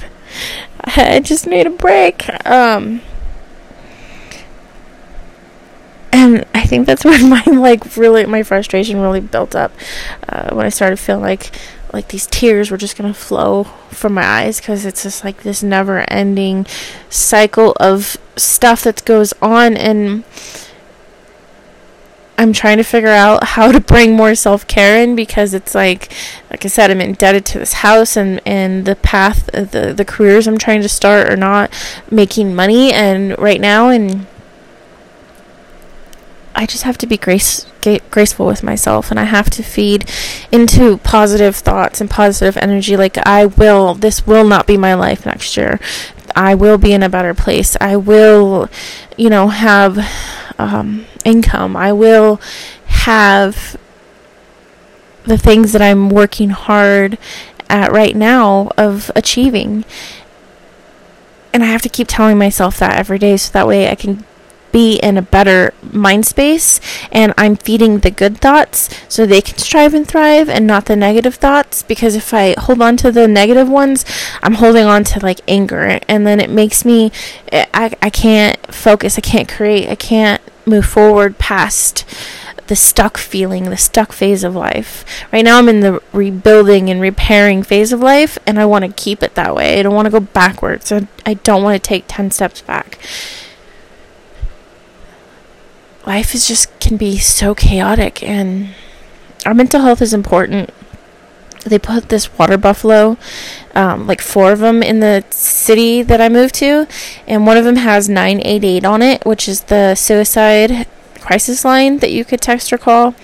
I 0.86 1.20
just 1.22 1.48
need 1.48 1.66
a 1.66 1.70
break. 1.70 2.28
Um, 2.46 3.02
and 6.12 6.46
I 6.54 6.66
think 6.66 6.86
that's 6.86 7.06
when 7.06 7.30
my 7.30 7.44
like 7.44 7.96
really 7.98 8.26
my 8.26 8.44
frustration 8.44 9.02
really 9.02 9.20
built 9.20 9.56
up 9.56 9.72
uh, 10.30 10.54
when 10.54 10.66
I 10.66 10.70
started 10.70 10.98
feeling 10.98 11.24
like 11.24 11.52
like 11.94 12.10
these 12.10 12.26
tears 12.26 12.72
were 12.72 12.78
just 12.78 12.98
gonna 12.98 13.14
flow 13.14 13.66
from 13.92 14.16
my 14.16 14.24
eyes 14.24 14.60
because 14.60 14.86
it's 14.86 15.04
just 15.04 15.24
like 15.24 15.44
this 15.44 15.62
never 15.64 16.04
ending 16.12 16.66
cycle 17.10 17.74
of 17.80 18.18
stuff 18.36 18.84
that 18.84 19.06
goes 19.06 19.32
on 19.42 19.78
and 19.78 20.24
I'm 22.36 22.52
trying 22.52 22.78
to 22.78 22.84
figure 22.84 23.10
out 23.10 23.44
how 23.44 23.72
to 23.72 23.80
bring 23.80 24.16
more 24.16 24.34
self 24.34 24.68
care 24.68 25.02
in 25.02 25.16
because 25.16 25.54
it's 25.54 25.76
like, 25.76 26.12
like 26.50 26.66
I 26.66 26.68
said, 26.68 26.90
I'm 26.90 27.00
indebted 27.00 27.46
to 27.46 27.60
this 27.60 27.74
house 27.74 28.18
and, 28.18 28.42
and 28.46 28.86
the 28.86 28.96
path, 28.96 29.46
the 29.54 29.94
the 29.96 30.04
careers 30.04 30.48
I'm 30.48 30.58
trying 30.58 30.82
to 30.82 30.90
start 30.90 31.30
are 31.30 31.38
not 31.38 31.72
making 32.10 32.56
money 32.56 32.92
and 32.92 33.38
right 33.38 33.62
now 33.62 33.90
and 33.90 34.26
I 36.56 36.66
just 36.66 36.84
have 36.84 36.98
to 37.00 37.08
be 37.08 37.18
grace 37.18 37.66
graceful 38.12 38.46
with 38.46 38.64
myself 38.64 39.12
and 39.12 39.20
I 39.20 39.26
have 39.26 39.50
to 39.50 39.64
feed 39.64 40.10
into 40.52 40.98
positive 41.00 41.56
thoughts 41.56 42.00
and 42.00 42.10
positive 42.10 42.56
energy 42.56 42.96
like 42.96 43.18
I 43.28 43.46
will 43.46 43.94
this 43.96 44.26
will 44.26 44.48
not 44.48 44.68
be 44.68 44.78
my 44.78 44.94
life 44.94 45.26
next 45.26 45.58
year. 45.58 45.80
I 46.36 46.56
will 46.56 46.78
be 46.78 46.94
in 46.94 47.04
a 47.04 47.10
better 47.10 47.34
place. 47.34 47.76
I 47.82 47.98
will 47.98 48.70
you 49.18 49.30
know 49.30 49.50
have 49.50 50.00
um, 50.58 51.06
income. 51.26 51.76
I 51.76 51.92
will 51.92 52.40
have 52.86 53.78
the 55.26 55.38
things 55.38 55.72
that 55.72 55.82
I'm 55.82 56.10
working 56.10 56.50
hard 56.50 57.18
at 57.70 57.92
right 57.92 58.16
now 58.16 58.72
of 58.78 59.12
achieving. 59.16 59.86
And 61.54 61.64
I 61.64 61.68
have 61.68 61.82
to 61.84 61.90
keep 61.90 62.08
telling 62.08 62.38
myself 62.38 62.78
that 62.80 62.98
every 62.98 63.20
day 63.20 63.38
so 63.38 63.52
that 63.54 63.68
way 63.68 63.90
I 63.90 63.96
can 63.96 64.26
be 64.74 64.96
in 64.96 65.18
a 65.18 65.22
better 65.22 65.74
mind 65.94 66.26
space 66.26 66.82
and 67.12 67.34
I'm 67.38 67.56
feeding 67.56 68.00
the 68.00 68.12
good 68.12 68.40
thoughts 68.40 68.90
so 69.08 69.26
they 69.26 69.42
can 69.42 69.58
strive 69.60 69.94
and 69.94 70.06
thrive 70.06 70.50
and 70.50 70.68
not 70.68 70.88
the 70.88 70.98
negative 70.98 71.36
thoughts 71.36 71.84
because 71.84 72.16
if 72.16 72.34
I 72.34 72.56
hold 72.58 72.82
on 72.82 72.98
to 72.98 73.12
the 73.12 73.28
negative 73.28 73.70
ones 73.70 74.04
I'm 74.42 74.56
holding 74.56 74.86
on 74.86 75.06
to 75.06 75.20
like 75.20 75.40
anger 75.48 76.00
and 76.10 76.28
then 76.28 76.42
it 76.42 76.50
makes 76.50 76.84
me 76.84 77.12
I, 77.52 77.96
I 78.02 78.10
can't 78.10 78.58
focus 78.74 79.18
I 79.18 79.22
can't 79.22 79.48
create 79.48 79.88
I 79.88 79.96
can't 79.96 80.42
move 80.66 80.86
forward 80.86 81.38
past 81.38 82.04
the 82.68 82.76
stuck 82.78 83.18
feeling, 83.18 83.66
the 83.66 83.76
stuck 83.76 84.14
phase 84.14 84.42
of 84.42 84.56
life. 84.56 85.04
Right 85.34 85.44
now, 85.44 85.60
I'm 85.60 85.68
in 85.68 85.82
the 85.82 86.02
rebuilding 86.14 86.90
and 86.90 87.02
repairing 87.02 87.62
phase 87.62 87.92
of 87.92 88.00
life, 88.00 88.38
and 88.48 88.58
I 88.58 88.66
want 88.66 88.86
to 88.86 89.04
keep 89.04 89.22
it 89.22 89.36
that 89.36 89.54
way. 89.54 89.78
I 89.78 89.84
don't 89.84 89.94
want 89.94 90.06
to 90.06 90.12
go 90.12 90.22
backwards. 90.22 90.90
I, 90.90 91.08
I 91.26 91.34
don't 91.34 91.62
want 91.62 91.76
to 91.76 91.86
take 91.86 92.06
10 92.08 92.32
steps 92.32 92.62
back 92.62 93.00
life 96.06 96.36
is 96.36 96.48
just 96.48 96.80
can 96.80 96.98
be 96.98 97.18
so 97.18 97.56
chaotic 97.56 98.22
and 98.24 98.70
our 99.46 99.54
mental 99.54 99.82
health 99.82 100.02
is 100.02 100.14
important. 100.14 100.70
They 101.66 101.80
put 101.80 102.10
this 102.10 102.38
water 102.38 102.58
buffalo 102.58 103.18
um, 103.74 104.06
like 104.06 104.22
four 104.22 104.52
of 104.52 104.60
them 104.60 104.84
in 104.84 105.00
the 105.00 105.24
city 105.32 106.04
that 106.04 106.20
i 106.20 106.28
moved 106.28 106.56
to 106.56 106.86
and 107.26 107.48
one 107.48 107.56
of 107.56 107.64
them 107.64 107.78
has 107.78 108.10
988 108.10 108.84
on 108.86 109.02
it 109.02 109.26
which 109.26 109.48
is 109.48 109.62
the 109.62 109.96
suicide 109.96 110.86
crisis 111.22 111.64
line 111.64 112.00
that 112.00 112.12
you 112.12 112.26
could 112.26 112.42
text 112.42 112.74
or 112.74 112.78
call 112.78 113.16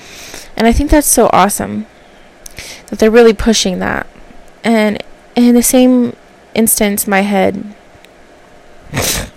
and 0.55 0.65
i 0.65 0.71
think 0.71 0.89
that's 0.89 1.05
so 1.05 1.29
awesome 1.33 1.86
that 2.88 3.00
they're 3.00 3.12
really 3.12 3.33
pushing 3.33 3.79
that. 3.79 4.07
And 4.63 5.01
in 5.36 5.55
the 5.55 5.63
same 5.63 6.15
instance 6.53 7.07
my 7.07 7.21
head 7.21 7.75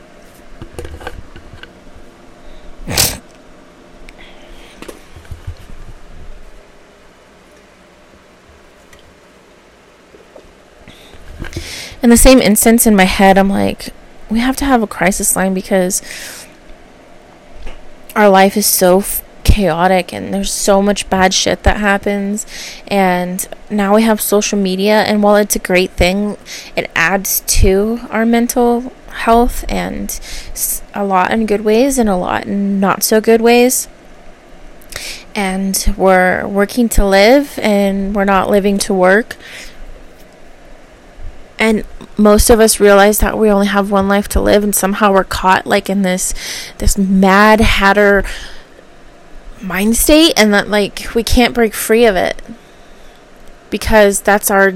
in 12.03 12.11
the 12.11 12.17
same 12.17 12.41
instance 12.41 12.87
in 12.87 12.97
my 12.97 13.05
head, 13.05 13.39
I'm 13.39 13.49
like, 13.49 13.91
we 14.29 14.41
have 14.41 14.57
to 14.57 14.65
have 14.65 14.83
a 14.83 14.87
crisis 14.87 15.37
line 15.37 15.55
because 15.55 16.03
our 18.17 18.29
life 18.29 18.57
is 18.57 18.67
so 18.67 18.99
f- 18.99 19.23
chaotic 19.45 20.13
and 20.13 20.33
there's 20.33 20.53
so 20.53 20.83
much 20.83 21.09
bad 21.09 21.33
shit 21.33 21.63
that 21.63 21.77
happens. 21.77 22.47
And 22.89 23.47
now 23.71 23.95
we 23.95 24.03
have 24.03 24.21
social 24.21 24.59
media, 24.59 25.03
and 25.03 25.23
while 25.23 25.37
it's 25.37 25.57
a 25.57 25.61
great 25.61 25.93
thing, 25.93 26.37
it 26.75 26.91
adds 26.95 27.41
to 27.41 28.01
our 28.11 28.27
mental 28.27 28.93
health 29.11 29.65
and 29.69 30.19
a 30.95 31.05
lot 31.05 31.31
in 31.31 31.47
good 31.47 31.61
ways 31.61 31.99
and 31.99 32.09
a 32.09 32.17
lot 32.17 32.47
in 32.47 32.81
not 32.81 33.03
so 33.03 33.21
good 33.21 33.41
ways. 33.41 33.89
And 35.35 35.95
we're 35.97 36.47
working 36.47 36.89
to 36.91 37.07
live 37.07 37.59
and 37.63 38.15
we're 38.15 38.25
not 38.25 38.51
living 38.51 38.77
to 38.79 38.93
work 38.93 39.37
and 41.63 41.85
most 42.19 42.51
of 42.51 42.59
us 42.59 42.81
realize 42.81 43.19
that 43.19 43.39
we 43.39 43.49
only 43.49 43.69
have 43.69 43.89
one 43.89 44.09
life 44.09 44.27
to 44.27 44.41
live 44.41 44.65
and 44.65 44.75
somehow 44.75 45.13
we're 45.13 45.23
caught 45.23 45.65
like 45.65 45.89
in 45.89 46.03
this 46.03 46.35
this 46.79 46.99
mad 46.99 47.61
hatter 47.61 48.25
mind 49.63 49.97
state 49.97 50.33
and 50.37 50.53
that 50.53 50.67
like 50.67 51.15
we 51.15 51.23
can't 51.23 51.55
break 51.55 51.73
free 51.73 52.05
of 52.05 52.17
it 52.17 52.43
because 53.71 54.21
that's 54.21 54.51
our 54.51 54.75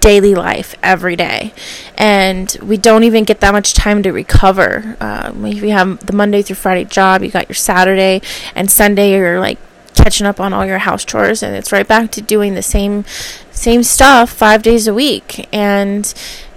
daily 0.00 0.34
life 0.34 0.74
every 0.82 1.14
day. 1.16 1.54
And 1.96 2.56
we 2.60 2.76
don't 2.76 3.04
even 3.04 3.22
get 3.22 3.40
that 3.40 3.52
much 3.52 3.72
time 3.72 4.02
to 4.02 4.10
recover. 4.10 4.96
Uh, 5.00 5.32
if 5.44 5.62
you 5.62 5.70
have 5.70 6.04
the 6.06 6.12
monday 6.12 6.42
through 6.42 6.56
friday 6.56 6.84
job 6.84 7.22
you 7.22 7.30
got 7.30 7.48
your 7.48 7.54
saturday 7.54 8.20
and 8.54 8.70
sunday 8.70 9.12
you're 9.12 9.38
like 9.40 9.58
catching 9.96 10.26
up 10.26 10.38
on 10.40 10.52
all 10.52 10.64
your 10.64 10.78
house 10.78 11.04
chores 11.04 11.42
and 11.42 11.56
it's 11.56 11.72
right 11.72 11.88
back 11.88 12.10
to 12.12 12.20
doing 12.22 12.54
the 12.54 12.62
same 12.62 13.04
same 13.50 13.82
stuff 13.82 14.30
5 14.30 14.62
days 14.62 14.86
a 14.86 14.94
week. 14.94 15.48
And 15.52 16.06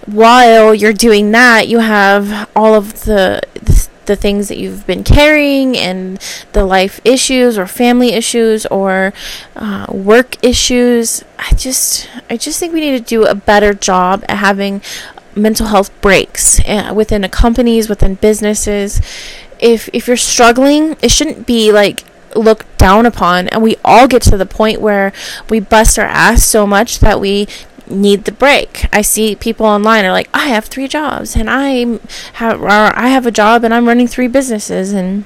while 0.05 0.75
you're 0.75 0.93
doing 0.93 1.31
that 1.31 1.67
you 1.67 1.79
have 1.79 2.49
all 2.55 2.75
of 2.75 3.05
the, 3.05 3.41
the 4.09 4.15
things 4.15 4.47
that 4.47 4.57
you've 4.57 4.85
been 4.87 5.03
carrying 5.03 5.77
and 5.77 6.17
the 6.53 6.65
life 6.65 6.99
issues 7.05 7.57
or 7.59 7.67
family 7.67 8.09
issues 8.09 8.65
or 8.65 9.13
uh, 9.55 9.85
work 9.89 10.43
issues. 10.43 11.23
I 11.37 11.53
just 11.53 12.09
i 12.29 12.35
just 12.35 12.59
think 12.59 12.73
we 12.73 12.81
need 12.81 12.97
to 12.97 13.03
do 13.03 13.25
a 13.25 13.35
better 13.35 13.71
job 13.73 14.25
at 14.27 14.39
having 14.39 14.81
mental 15.35 15.67
health 15.67 15.91
breaks 16.01 16.59
uh, 16.61 16.91
within 16.93 17.21
companies 17.29 17.87
within 17.87 18.15
businesses. 18.15 18.99
If 19.59 19.89
if 19.93 20.07
you're 20.07 20.17
struggling 20.17 20.97
it 21.03 21.11
shouldn't 21.11 21.45
be 21.45 21.71
like 21.71 22.03
looked 22.35 22.77
down 22.77 23.05
upon 23.05 23.47
and 23.49 23.61
we 23.61 23.75
all 23.83 24.07
get 24.07 24.21
to 24.23 24.37
the 24.37 24.45
point 24.45 24.81
where 24.81 25.11
we 25.49 25.59
bust 25.59 25.97
our 25.97 26.05
ass 26.05 26.45
so 26.45 26.65
much 26.65 26.99
that 26.99 27.19
we 27.19 27.47
need 27.87 28.25
the 28.25 28.31
break. 28.31 28.85
I 28.93 29.01
see 29.01 29.35
people 29.35 29.65
online 29.65 30.05
are 30.05 30.11
like, 30.11 30.29
I 30.33 30.47
have 30.47 30.65
three 30.65 30.87
jobs 30.87 31.35
and 31.35 31.49
I 31.49 31.99
have 32.33 32.63
I 32.63 33.07
have 33.07 33.25
a 33.25 33.31
job 33.31 33.63
and 33.63 33.73
I'm 33.73 33.87
running 33.87 34.07
three 34.07 34.27
businesses 34.27 34.93
and 34.93 35.25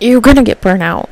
you're 0.00 0.20
gonna 0.20 0.42
get 0.42 0.60
burnout. 0.60 1.08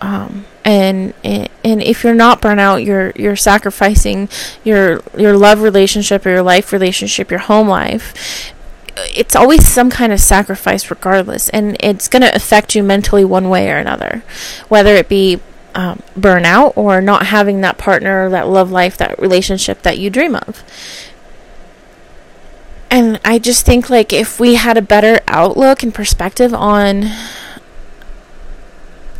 Um, 0.00 0.46
and 0.64 1.14
and 1.22 1.82
if 1.82 2.02
you're 2.02 2.14
not 2.14 2.42
burnout, 2.42 2.84
you're 2.84 3.12
you're 3.14 3.36
sacrificing 3.36 4.28
your 4.64 5.00
your 5.16 5.36
love 5.36 5.62
relationship 5.62 6.26
or 6.26 6.30
your 6.30 6.42
life 6.42 6.72
relationship, 6.72 7.30
your 7.30 7.40
home 7.40 7.68
life, 7.68 8.52
it's 8.96 9.36
always 9.36 9.68
some 9.68 9.90
kind 9.90 10.12
of 10.12 10.20
sacrifice 10.20 10.90
regardless 10.90 11.48
and 11.50 11.76
it's 11.80 12.08
going 12.08 12.22
to 12.22 12.34
affect 12.34 12.74
you 12.74 12.82
mentally 12.82 13.24
one 13.24 13.48
way 13.48 13.70
or 13.70 13.76
another. 13.76 14.22
Whether 14.68 14.94
it 14.94 15.08
be 15.08 15.40
um, 15.74 16.02
burnout 16.18 16.72
or 16.76 17.02
not 17.02 17.26
having 17.26 17.60
that 17.60 17.76
partner 17.76 18.30
that 18.30 18.48
love 18.48 18.70
life 18.70 18.96
that 18.96 19.18
relationship 19.18 19.82
that 19.82 19.98
you 19.98 20.08
dream 20.08 20.34
of. 20.34 20.64
And 22.90 23.20
i 23.24 23.38
just 23.38 23.66
think 23.66 23.90
like 23.90 24.12
if 24.12 24.40
we 24.40 24.54
had 24.54 24.78
a 24.78 24.82
better 24.82 25.20
outlook 25.28 25.82
and 25.82 25.92
perspective 25.94 26.54
on 26.54 27.10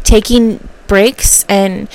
taking 0.03 0.67
breaks 0.87 1.45
and 1.49 1.89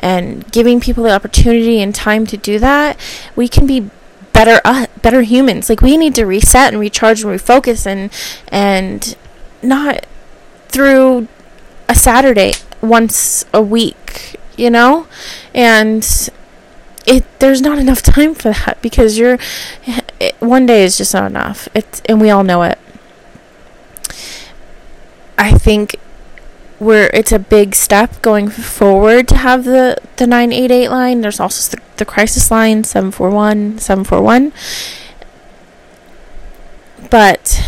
and 0.00 0.50
giving 0.50 0.80
people 0.80 1.04
the 1.04 1.12
opportunity 1.12 1.80
and 1.80 1.94
time 1.94 2.26
to 2.26 2.36
do 2.36 2.58
that 2.58 2.98
we 3.36 3.46
can 3.46 3.66
be 3.66 3.90
better 4.38 4.60
uh, 4.64 4.86
better 5.02 5.22
humans. 5.22 5.68
Like 5.68 5.80
we 5.80 5.96
need 5.96 6.14
to 6.14 6.24
reset 6.24 6.72
and 6.72 6.80
recharge 6.80 7.24
and 7.24 7.40
refocus 7.40 7.86
and 7.86 8.12
and 8.52 9.16
not 9.62 10.06
through 10.68 11.26
a 11.88 11.94
Saturday 11.96 12.52
once 12.80 13.44
a 13.52 13.60
week, 13.60 14.36
you 14.56 14.70
know? 14.70 15.08
And 15.52 16.06
it 17.04 17.24
there's 17.40 17.60
not 17.60 17.78
enough 17.80 18.00
time 18.14 18.34
for 18.34 18.52
that 18.52 18.78
because 18.80 19.18
you're 19.18 19.38
it, 20.20 20.36
one 20.38 20.66
day 20.66 20.84
is 20.84 20.96
just 20.96 21.12
not 21.14 21.28
enough. 21.28 21.68
It's 21.74 22.00
and 22.08 22.20
we 22.20 22.30
all 22.30 22.44
know 22.44 22.62
it. 22.62 22.78
I 25.36 25.52
think 25.52 25.96
where 26.78 27.10
it's 27.12 27.32
a 27.32 27.38
big 27.38 27.74
step 27.74 28.22
going 28.22 28.48
forward 28.48 29.26
to 29.28 29.36
have 29.36 29.64
the, 29.64 29.98
the 30.16 30.26
988 30.26 30.88
line. 30.88 31.20
There's 31.20 31.40
also 31.40 31.76
the, 31.76 31.82
the 31.96 32.04
crisis 32.04 32.50
line 32.50 32.84
741 32.84 33.78
741. 33.78 34.52
But 37.10 37.60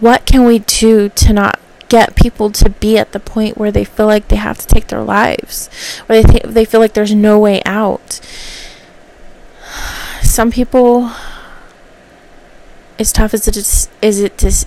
what 0.00 0.26
can 0.26 0.44
we 0.44 0.60
do 0.60 1.08
to 1.10 1.32
not 1.32 1.58
get 1.88 2.14
people 2.14 2.50
to 2.50 2.68
be 2.68 2.98
at 2.98 3.12
the 3.12 3.20
point 3.20 3.56
where 3.56 3.72
they 3.72 3.84
feel 3.84 4.06
like 4.06 4.28
they 4.28 4.36
have 4.36 4.58
to 4.58 4.66
take 4.66 4.88
their 4.88 5.02
lives, 5.02 5.68
where 6.06 6.22
they 6.22 6.32
th- 6.32 6.54
they 6.54 6.64
feel 6.64 6.80
like 6.80 6.94
there's 6.94 7.14
no 7.14 7.38
way 7.38 7.62
out? 7.64 8.20
Some 10.22 10.50
people, 10.50 11.12
as 12.98 13.12
tough 13.12 13.34
as 13.34 13.48
it 13.48 13.56
is, 13.56 13.88
is 14.02 14.20
it 14.20 14.36
to 14.38 14.66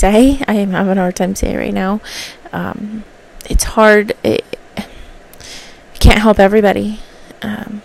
say. 0.00 0.42
I 0.48 0.54
am 0.54 0.70
having 0.70 0.98
a 0.98 1.02
hard 1.02 1.16
time 1.16 1.34
saying 1.34 1.54
it 1.54 1.58
right 1.58 1.74
now. 1.74 2.00
Um, 2.52 3.04
it's 3.48 3.64
hard. 3.64 4.14
It, 4.24 4.44
can't 6.00 6.20
help 6.20 6.38
everybody. 6.40 7.00
Um, 7.42 7.82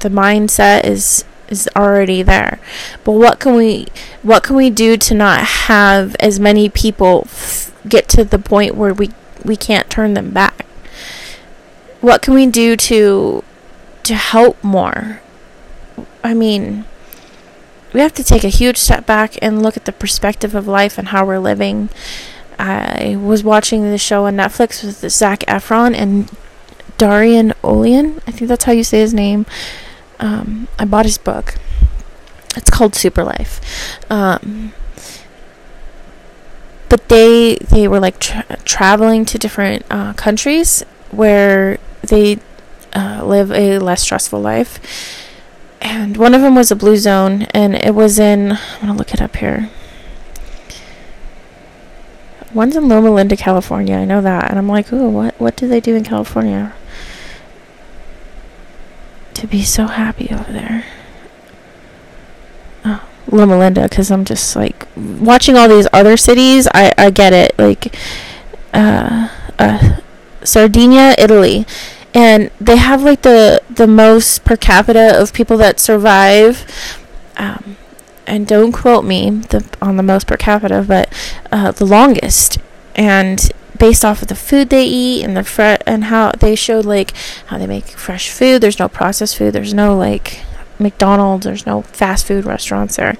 the 0.00 0.08
mindset 0.08 0.84
is 0.84 1.24
is 1.48 1.68
already 1.74 2.22
there. 2.22 2.60
But 3.04 3.12
what 3.12 3.40
can 3.40 3.56
we 3.56 3.86
what 4.22 4.42
can 4.42 4.56
we 4.56 4.70
do 4.70 4.96
to 4.96 5.14
not 5.14 5.40
have 5.40 6.14
as 6.20 6.38
many 6.38 6.68
people 6.68 7.22
f- 7.26 7.72
get 7.88 8.08
to 8.10 8.24
the 8.24 8.38
point 8.38 8.74
where 8.76 8.94
we 8.94 9.10
we 9.44 9.56
can't 9.56 9.90
turn 9.90 10.14
them 10.14 10.30
back? 10.30 10.66
What 12.00 12.22
can 12.22 12.34
we 12.34 12.46
do 12.46 12.76
to 12.76 13.42
to 14.04 14.14
help 14.14 14.62
more? 14.62 15.20
I 16.22 16.34
mean, 16.34 16.84
we 17.92 18.00
have 18.00 18.12
to 18.14 18.24
take 18.24 18.44
a 18.44 18.48
huge 18.48 18.76
step 18.76 19.06
back 19.06 19.36
and 19.40 19.62
look 19.62 19.76
at 19.76 19.84
the 19.84 19.92
perspective 19.92 20.54
of 20.54 20.66
life 20.66 20.98
and 20.98 21.08
how 21.08 21.24
we're 21.24 21.38
living. 21.38 21.88
I 22.58 23.16
was 23.20 23.44
watching 23.44 23.82
the 23.90 23.98
show 23.98 24.26
on 24.26 24.36
Netflix 24.36 24.84
with 24.84 25.10
Zac 25.10 25.40
Efron 25.40 25.94
and 25.94 26.30
Darian 26.98 27.50
Olien. 27.62 28.20
I 28.26 28.32
think 28.32 28.48
that's 28.48 28.64
how 28.64 28.72
you 28.72 28.84
say 28.84 28.98
his 28.98 29.14
name. 29.14 29.46
Um, 30.18 30.68
I 30.78 30.84
bought 30.84 31.06
his 31.06 31.18
book. 31.18 31.54
It's 32.56 32.70
called 32.70 32.94
Super 32.94 33.22
Life. 33.22 33.60
Um, 34.10 34.72
but 36.88 37.08
they 37.08 37.56
they 37.56 37.86
were 37.86 38.00
like 38.00 38.18
tra- 38.18 38.44
traveling 38.64 39.24
to 39.26 39.38
different 39.38 39.84
uh, 39.90 40.14
countries 40.14 40.82
where 41.10 41.78
they 42.02 42.38
uh, 42.94 43.22
live 43.24 43.52
a 43.52 43.78
less 43.78 44.02
stressful 44.02 44.40
life 44.40 44.80
and 45.80 46.16
one 46.16 46.34
of 46.34 46.42
them 46.42 46.54
was 46.54 46.70
a 46.70 46.76
blue 46.76 46.96
zone, 46.96 47.42
and 47.52 47.74
it 47.74 47.94
was 47.94 48.18
in. 48.18 48.52
I'm 48.52 48.80
gonna 48.80 48.94
look 48.94 49.14
it 49.14 49.20
up 49.20 49.36
here. 49.36 49.70
One's 52.52 52.76
in 52.76 52.88
Loma 52.88 53.10
Linda, 53.10 53.36
California. 53.36 53.96
I 53.96 54.04
know 54.04 54.22
that, 54.22 54.48
and 54.48 54.58
I'm 54.58 54.68
like, 54.68 54.92
ooh, 54.92 55.08
what 55.08 55.40
what 55.40 55.56
do 55.56 55.68
they 55.68 55.80
do 55.80 55.94
in 55.94 56.04
California 56.04 56.74
to 59.34 59.46
be 59.46 59.62
so 59.62 59.86
happy 59.86 60.28
over 60.32 60.52
there? 60.52 60.84
Oh, 62.84 63.06
Loma 63.30 63.58
Linda, 63.58 63.82
because 63.82 64.10
I'm 64.10 64.24
just 64.24 64.56
like 64.56 64.88
watching 64.96 65.56
all 65.56 65.68
these 65.68 65.88
other 65.92 66.16
cities. 66.16 66.66
I 66.74 66.92
I 66.96 67.10
get 67.10 67.32
it, 67.32 67.58
like, 67.58 67.94
uh, 68.72 69.28
uh, 69.58 70.00
Sardinia, 70.42 71.14
Italy 71.18 71.66
and 72.18 72.50
they 72.60 72.76
have 72.76 73.04
like 73.04 73.22
the 73.22 73.62
the 73.70 73.86
most 73.86 74.44
per 74.44 74.56
capita 74.56 75.20
of 75.22 75.32
people 75.32 75.56
that 75.56 75.78
survive 75.78 76.66
um, 77.36 77.76
and 78.26 78.44
don't 78.44 78.72
quote 78.72 79.04
me 79.04 79.30
the, 79.30 79.64
on 79.80 79.96
the 79.96 80.02
most 80.02 80.26
per 80.26 80.36
capita 80.36 80.84
but 80.86 81.08
uh, 81.52 81.70
the 81.70 81.86
longest 81.86 82.58
and 82.96 83.52
based 83.78 84.04
off 84.04 84.20
of 84.20 84.26
the 84.26 84.34
food 84.34 84.68
they 84.68 84.84
eat 84.84 85.22
and 85.22 85.36
the 85.36 85.44
fre- 85.44 85.80
and 85.86 86.04
how 86.04 86.32
they 86.40 86.56
showed 86.56 86.84
like 86.84 87.14
how 87.46 87.56
they 87.56 87.68
make 87.68 87.86
fresh 87.86 88.30
food 88.30 88.60
there's 88.60 88.80
no 88.80 88.88
processed 88.88 89.36
food 89.36 89.52
there's 89.52 89.72
no 89.72 89.96
like 89.96 90.40
McDonald's 90.80 91.46
there's 91.46 91.66
no 91.66 91.82
fast 91.82 92.26
food 92.26 92.44
restaurants 92.44 92.96
there 92.96 93.16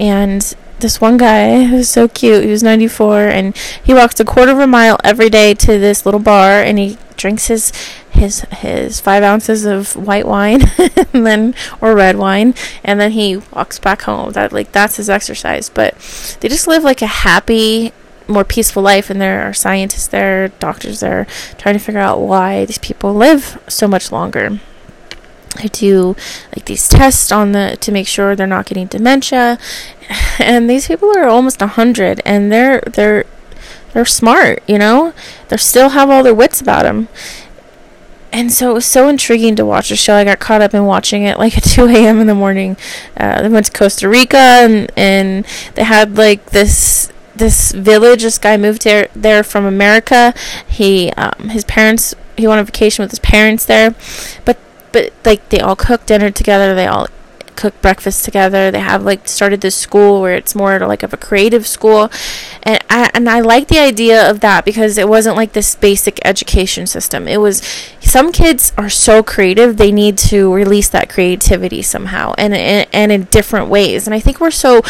and 0.00 0.56
this 0.80 1.00
one 1.00 1.16
guy 1.16 1.62
who's 1.66 1.88
so 1.88 2.08
cute. 2.08 2.42
He 2.42 2.50
was 2.50 2.62
94 2.64 3.28
and 3.28 3.56
he 3.56 3.94
walks 3.94 4.18
a 4.18 4.24
quarter 4.24 4.50
of 4.50 4.58
a 4.58 4.66
mile 4.66 4.98
every 5.04 5.30
day 5.30 5.54
to 5.54 5.78
this 5.78 6.04
little 6.04 6.18
bar 6.18 6.60
and 6.60 6.76
he 6.76 6.98
drinks 7.16 7.46
his 7.46 7.72
his 8.12 8.40
his 8.52 9.00
five 9.00 9.22
ounces 9.22 9.64
of 9.64 9.96
white 9.96 10.26
wine 10.26 10.62
and 11.12 11.26
then 11.26 11.54
or 11.80 11.94
red 11.94 12.16
wine 12.16 12.54
and 12.84 13.00
then 13.00 13.12
he 13.12 13.36
walks 13.36 13.78
back 13.78 14.02
home. 14.02 14.32
That 14.32 14.52
like 14.52 14.72
that's 14.72 14.96
his 14.96 15.10
exercise. 15.10 15.68
But 15.68 15.96
they 16.40 16.48
just 16.48 16.66
live 16.66 16.84
like 16.84 17.02
a 17.02 17.06
happy 17.06 17.92
more 18.28 18.44
peaceful 18.44 18.82
life 18.82 19.10
and 19.10 19.20
there 19.20 19.48
are 19.48 19.52
scientists 19.52 20.08
there, 20.08 20.48
doctors 20.48 21.00
there 21.00 21.26
trying 21.58 21.74
to 21.74 21.78
figure 21.84 22.00
out 22.00 22.20
why 22.20 22.64
these 22.64 22.78
people 22.78 23.14
live 23.14 23.60
so 23.68 23.88
much 23.88 24.12
longer. 24.12 24.60
I 25.56 25.66
do 25.66 26.16
like 26.54 26.64
these 26.64 26.88
tests 26.88 27.30
on 27.30 27.52
the 27.52 27.76
to 27.80 27.92
make 27.92 28.06
sure 28.06 28.34
they're 28.34 28.46
not 28.46 28.66
getting 28.66 28.86
dementia, 28.86 29.58
and 30.38 30.68
these 30.68 30.86
people 30.86 31.16
are 31.16 31.26
almost 31.26 31.60
a 31.60 31.66
hundred, 31.66 32.22
and 32.24 32.50
they're 32.50 32.80
they're 32.80 33.26
they're 33.92 34.06
smart, 34.06 34.62
you 34.66 34.78
know. 34.78 35.12
They 35.48 35.58
still 35.58 35.90
have 35.90 36.08
all 36.08 36.22
their 36.22 36.34
wits 36.34 36.60
about 36.60 36.84
them, 36.84 37.08
and 38.32 38.50
so 38.52 38.70
it 38.70 38.74
was 38.74 38.86
so 38.86 39.08
intriguing 39.08 39.56
to 39.56 39.66
watch 39.66 39.90
the 39.90 39.96
show. 39.96 40.14
I 40.14 40.24
got 40.24 40.38
caught 40.40 40.62
up 40.62 40.74
in 40.74 40.84
watching 40.86 41.24
it 41.24 41.38
like 41.38 41.56
at 41.58 41.64
2 41.64 41.86
a.m. 41.86 42.20
in 42.20 42.26
the 42.26 42.34
morning. 42.34 42.76
Uh, 43.16 43.42
they 43.42 43.48
went 43.48 43.66
to 43.66 43.72
Costa 43.72 44.08
Rica, 44.08 44.36
and 44.36 44.90
and 44.96 45.44
they 45.74 45.84
had 45.84 46.16
like 46.16 46.46
this 46.46 47.12
this 47.36 47.72
village. 47.72 48.22
This 48.22 48.38
guy 48.38 48.56
moved 48.56 48.84
there 48.84 49.08
there 49.14 49.42
from 49.42 49.64
America. 49.64 50.34
He 50.66 51.10
um, 51.12 51.50
his 51.50 51.64
parents 51.64 52.14
he 52.36 52.46
went 52.46 52.58
on 52.58 52.66
vacation 52.66 53.02
with 53.02 53.10
his 53.10 53.20
parents 53.20 53.66
there, 53.66 53.94
but 54.44 54.58
but 54.92 55.12
like 55.24 55.46
they 55.50 55.60
all 55.60 55.76
cooked 55.76 56.06
dinner 56.06 56.30
together. 56.30 56.74
They 56.74 56.86
all 56.86 57.08
cook 57.56 57.80
breakfast 57.82 58.24
together. 58.24 58.70
They 58.70 58.80
have 58.80 59.02
like 59.04 59.28
started 59.28 59.60
this 59.60 59.76
school 59.76 60.20
where 60.20 60.34
it's 60.34 60.54
more 60.54 60.78
like 60.80 61.02
of 61.02 61.12
a 61.12 61.16
creative 61.16 61.66
school, 61.66 62.10
and 62.62 62.82
I 62.90 63.10
and 63.14 63.28
I 63.28 63.40
like 63.40 63.68
the 63.68 63.78
idea 63.78 64.28
of 64.28 64.40
that 64.40 64.64
because 64.64 64.98
it 64.98 65.08
wasn't 65.08 65.36
like 65.36 65.52
this 65.52 65.74
basic 65.74 66.20
education 66.24 66.86
system. 66.86 67.28
It 67.28 67.38
was 67.38 67.62
some 68.00 68.32
kids 68.32 68.72
are 68.76 68.90
so 68.90 69.22
creative 69.22 69.76
they 69.76 69.92
need 69.92 70.18
to 70.18 70.52
release 70.52 70.88
that 70.90 71.08
creativity 71.08 71.82
somehow 71.82 72.34
and 72.38 72.54
and, 72.54 72.88
and 72.92 73.12
in 73.12 73.24
different 73.24 73.68
ways. 73.68 74.06
And 74.06 74.14
I 74.14 74.20
think 74.20 74.40
we're 74.40 74.50
so 74.50 74.82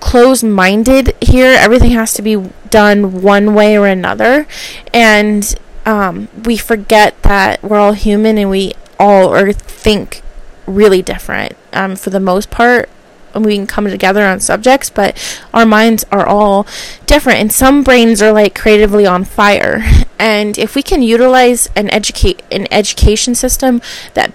closed 0.00 0.44
minded 0.44 1.14
here. 1.20 1.56
Everything 1.58 1.90
has 1.90 2.14
to 2.14 2.22
be 2.22 2.50
done 2.70 3.22
one 3.22 3.54
way 3.54 3.76
or 3.76 3.86
another, 3.86 4.46
and 4.92 5.54
um, 5.84 6.28
we 6.44 6.56
forget 6.56 7.20
that 7.22 7.62
we're 7.62 7.78
all 7.78 7.92
human 7.92 8.36
and 8.38 8.50
we 8.50 8.72
all 8.98 9.32
or 9.32 9.52
think 9.52 10.22
really 10.66 11.02
different 11.02 11.56
um, 11.72 11.96
for 11.96 12.10
the 12.10 12.20
most 12.20 12.50
part 12.50 12.88
we 13.34 13.54
can 13.54 13.66
come 13.66 13.84
together 13.84 14.24
on 14.24 14.40
subjects 14.40 14.88
but 14.88 15.14
our 15.52 15.66
minds 15.66 16.04
are 16.10 16.26
all 16.26 16.66
different 17.04 17.38
and 17.38 17.52
some 17.52 17.82
brains 17.82 18.22
are 18.22 18.32
like 18.32 18.54
creatively 18.54 19.06
on 19.06 19.24
fire. 19.24 19.84
And 20.18 20.56
if 20.56 20.74
we 20.74 20.82
can 20.82 21.02
utilize 21.02 21.68
an 21.76 21.90
educate 21.90 22.42
an 22.50 22.66
education 22.70 23.34
system 23.34 23.82
that 24.14 24.32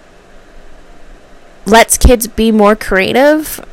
lets 1.66 1.98
kids 1.98 2.28
be 2.28 2.52
more 2.52 2.76
creative 2.76 3.66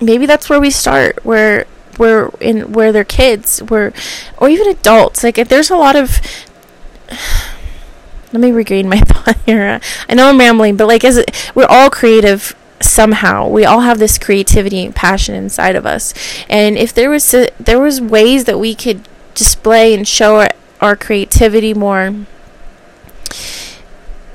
maybe 0.00 0.26
that's 0.26 0.48
where 0.48 0.60
we 0.60 0.70
start 0.70 1.24
where 1.24 1.66
where 1.96 2.30
in 2.40 2.72
where 2.72 2.92
they're 2.92 3.04
kids 3.04 3.58
where 3.64 3.92
or 4.38 4.48
even 4.48 4.68
adults. 4.68 5.22
Like 5.22 5.38
if 5.38 5.48
there's 5.48 5.70
a 5.70 5.76
lot 5.76 5.96
of 5.96 6.20
let 8.32 8.40
me 8.40 8.52
regain 8.52 8.88
my 8.88 9.00
thought 9.06 9.36
here. 9.46 9.80
I 10.08 10.14
know 10.14 10.28
I'm 10.28 10.38
rambling, 10.38 10.76
but 10.76 10.86
like, 10.86 11.04
as 11.04 11.24
we're 11.54 11.66
all 11.66 11.90
creative 11.90 12.54
somehow. 12.80 13.48
We 13.48 13.64
all 13.64 13.80
have 13.80 13.98
this 13.98 14.18
creativity 14.18 14.84
and 14.84 14.94
passion 14.94 15.34
inside 15.34 15.76
of 15.76 15.86
us, 15.86 16.14
and 16.48 16.76
if 16.76 16.92
there 16.92 17.10
was 17.10 17.32
a, 17.34 17.50
there 17.58 17.80
was 17.80 18.00
ways 18.00 18.44
that 18.44 18.58
we 18.58 18.74
could 18.74 19.08
display 19.34 19.94
and 19.94 20.06
show 20.06 20.40
our, 20.40 20.50
our 20.80 20.96
creativity 20.96 21.74
more, 21.74 22.14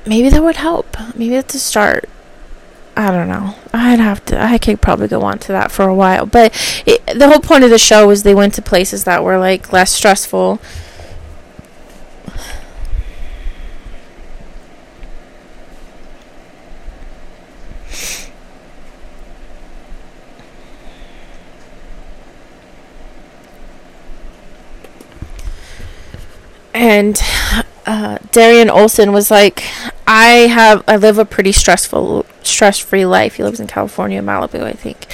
maybe 0.05 0.29
that 0.29 0.43
would 0.43 0.57
help. 0.57 0.97
Maybe 1.15 1.35
that's 1.35 1.55
a 1.55 1.59
start. 1.59 2.09
I 2.95 3.09
don't 3.09 3.27
know. 3.27 3.55
I'd 3.73 3.99
have 3.99 4.23
to. 4.25 4.41
I 4.41 4.57
could 4.57 4.81
probably 4.81 5.07
go 5.07 5.21
on 5.21 5.39
to 5.39 5.47
that 5.51 5.71
for 5.71 5.87
a 5.87 5.95
while, 5.95 6.25
but 6.25 6.53
it, 6.85 7.05
the 7.07 7.27
whole 7.27 7.39
point 7.39 7.63
of 7.63 7.71
the 7.71 7.79
show 7.79 8.07
was 8.07 8.23
they 8.23 8.35
went 8.35 8.53
to 8.55 8.61
places 8.61 9.03
that 9.05 9.23
were 9.23 9.37
like 9.37 9.73
less 9.73 9.91
stressful 9.91 10.59
and 26.83 27.21
uh, 27.85 28.17
Darian 28.31 28.69
Olson 28.69 29.13
was 29.13 29.31
like, 29.31 29.63
I 30.05 30.47
have 30.51 30.83
I 30.85 30.97
live 30.97 31.17
a 31.17 31.23
pretty 31.23 31.53
stressful 31.53 32.25
stress 32.43 32.77
free 32.77 33.05
life. 33.05 33.35
He 33.35 33.43
lives 33.43 33.61
in 33.61 33.67
California, 33.67 34.21
Malibu, 34.21 34.63
I 34.63 34.73
think. 34.73 35.07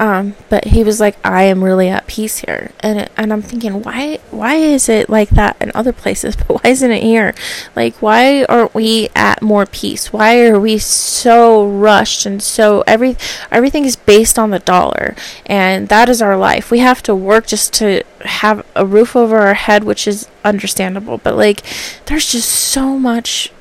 Um, 0.00 0.34
but 0.48 0.64
he 0.64 0.82
was 0.82 0.98
like, 0.98 1.18
I 1.22 1.42
am 1.42 1.62
really 1.62 1.90
at 1.90 2.06
peace 2.06 2.38
here. 2.38 2.72
And, 2.80 3.10
and 3.18 3.34
I'm 3.34 3.42
thinking, 3.42 3.82
why, 3.82 4.18
why 4.30 4.54
is 4.54 4.88
it 4.88 5.10
like 5.10 5.28
that 5.30 5.58
in 5.60 5.70
other 5.74 5.92
places, 5.92 6.36
but 6.48 6.48
why 6.48 6.70
isn't 6.70 6.90
it 6.90 7.02
here? 7.02 7.34
Like, 7.76 8.00
why 8.00 8.44
aren't 8.44 8.74
we 8.74 9.10
at 9.14 9.42
more 9.42 9.66
peace? 9.66 10.10
Why 10.10 10.46
are 10.46 10.58
we 10.58 10.78
so 10.78 11.66
rushed 11.66 12.24
and 12.24 12.42
so 12.42 12.82
every, 12.86 13.18
everything 13.50 13.84
is 13.84 13.94
based 13.94 14.38
on 14.38 14.48
the 14.48 14.58
dollar 14.60 15.14
and 15.44 15.90
that 15.90 16.08
is 16.08 16.22
our 16.22 16.36
life. 16.36 16.70
We 16.70 16.78
have 16.78 17.02
to 17.02 17.14
work 17.14 17.46
just 17.46 17.74
to 17.74 18.02
have 18.20 18.66
a 18.74 18.86
roof 18.86 19.14
over 19.14 19.36
our 19.36 19.54
head, 19.54 19.84
which 19.84 20.08
is 20.08 20.30
understandable, 20.46 21.18
but 21.18 21.36
like, 21.36 21.62
there's 22.06 22.32
just 22.32 22.48
so 22.48 22.98
much 22.98 23.52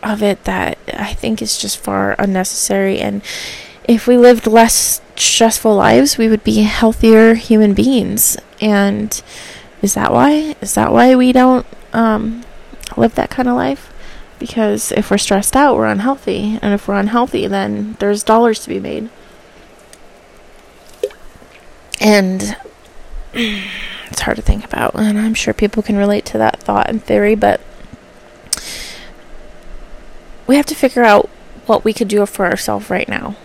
of 0.00 0.22
it 0.22 0.44
that 0.44 0.78
I 0.94 1.12
think 1.12 1.42
is 1.42 1.58
just 1.58 1.76
far 1.76 2.14
unnecessary 2.20 3.00
and, 3.00 3.20
if 3.84 4.06
we 4.06 4.16
lived 4.16 4.46
less 4.46 5.00
stressful 5.16 5.74
lives, 5.74 6.18
we 6.18 6.28
would 6.28 6.44
be 6.44 6.62
healthier 6.62 7.34
human 7.34 7.74
beings. 7.74 8.36
And 8.60 9.20
is 9.82 9.94
that 9.94 10.12
why? 10.12 10.56
Is 10.60 10.74
that 10.74 10.92
why 10.92 11.14
we 11.14 11.32
don't 11.32 11.66
um, 11.92 12.44
live 12.96 13.14
that 13.14 13.30
kind 13.30 13.48
of 13.48 13.56
life? 13.56 13.92
Because 14.38 14.92
if 14.92 15.10
we're 15.10 15.18
stressed 15.18 15.54
out, 15.56 15.76
we're 15.76 15.86
unhealthy. 15.86 16.58
And 16.62 16.72
if 16.72 16.88
we're 16.88 16.98
unhealthy, 16.98 17.46
then 17.46 17.96
there's 18.00 18.22
dollars 18.22 18.60
to 18.60 18.68
be 18.68 18.80
made. 18.80 19.10
And 22.00 22.56
it's 23.34 24.20
hard 24.20 24.36
to 24.36 24.42
think 24.42 24.64
about. 24.64 24.94
And 24.94 25.18
I'm 25.18 25.34
sure 25.34 25.52
people 25.52 25.82
can 25.82 25.96
relate 25.96 26.24
to 26.26 26.38
that 26.38 26.60
thought 26.60 26.88
and 26.88 27.02
theory, 27.02 27.34
but 27.34 27.60
we 30.46 30.56
have 30.56 30.66
to 30.66 30.74
figure 30.74 31.04
out 31.04 31.28
what 31.66 31.84
we 31.84 31.92
could 31.92 32.08
do 32.08 32.24
for 32.26 32.46
ourselves 32.46 32.90
right 32.90 33.08
now 33.08 33.36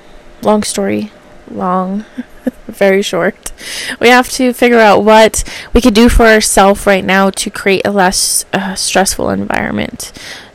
long 0.45 0.63
story 0.63 1.11
long, 1.49 2.05
very 2.67 3.01
short. 3.01 3.51
We 3.99 4.09
have 4.09 4.29
to 4.31 4.53
figure 4.53 4.79
out 4.79 5.03
what 5.03 5.43
we 5.73 5.81
could 5.81 5.93
do 5.93 6.09
for 6.09 6.25
ourselves 6.25 6.85
right 6.85 7.03
now 7.03 7.29
to 7.31 7.49
create 7.49 7.85
a 7.85 7.91
less 7.91 8.45
uh, 8.53 8.75
stressful 8.75 9.29
environment. 9.29 10.11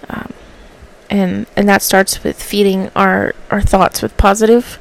Um, 0.09 0.33
and 1.09 1.46
and 1.57 1.68
that 1.68 1.83
starts 1.83 2.22
with 2.22 2.42
feeding 2.42 2.90
our 2.94 3.35
our 3.50 3.61
thoughts 3.61 4.03
with 4.03 4.16
positive 4.16 4.79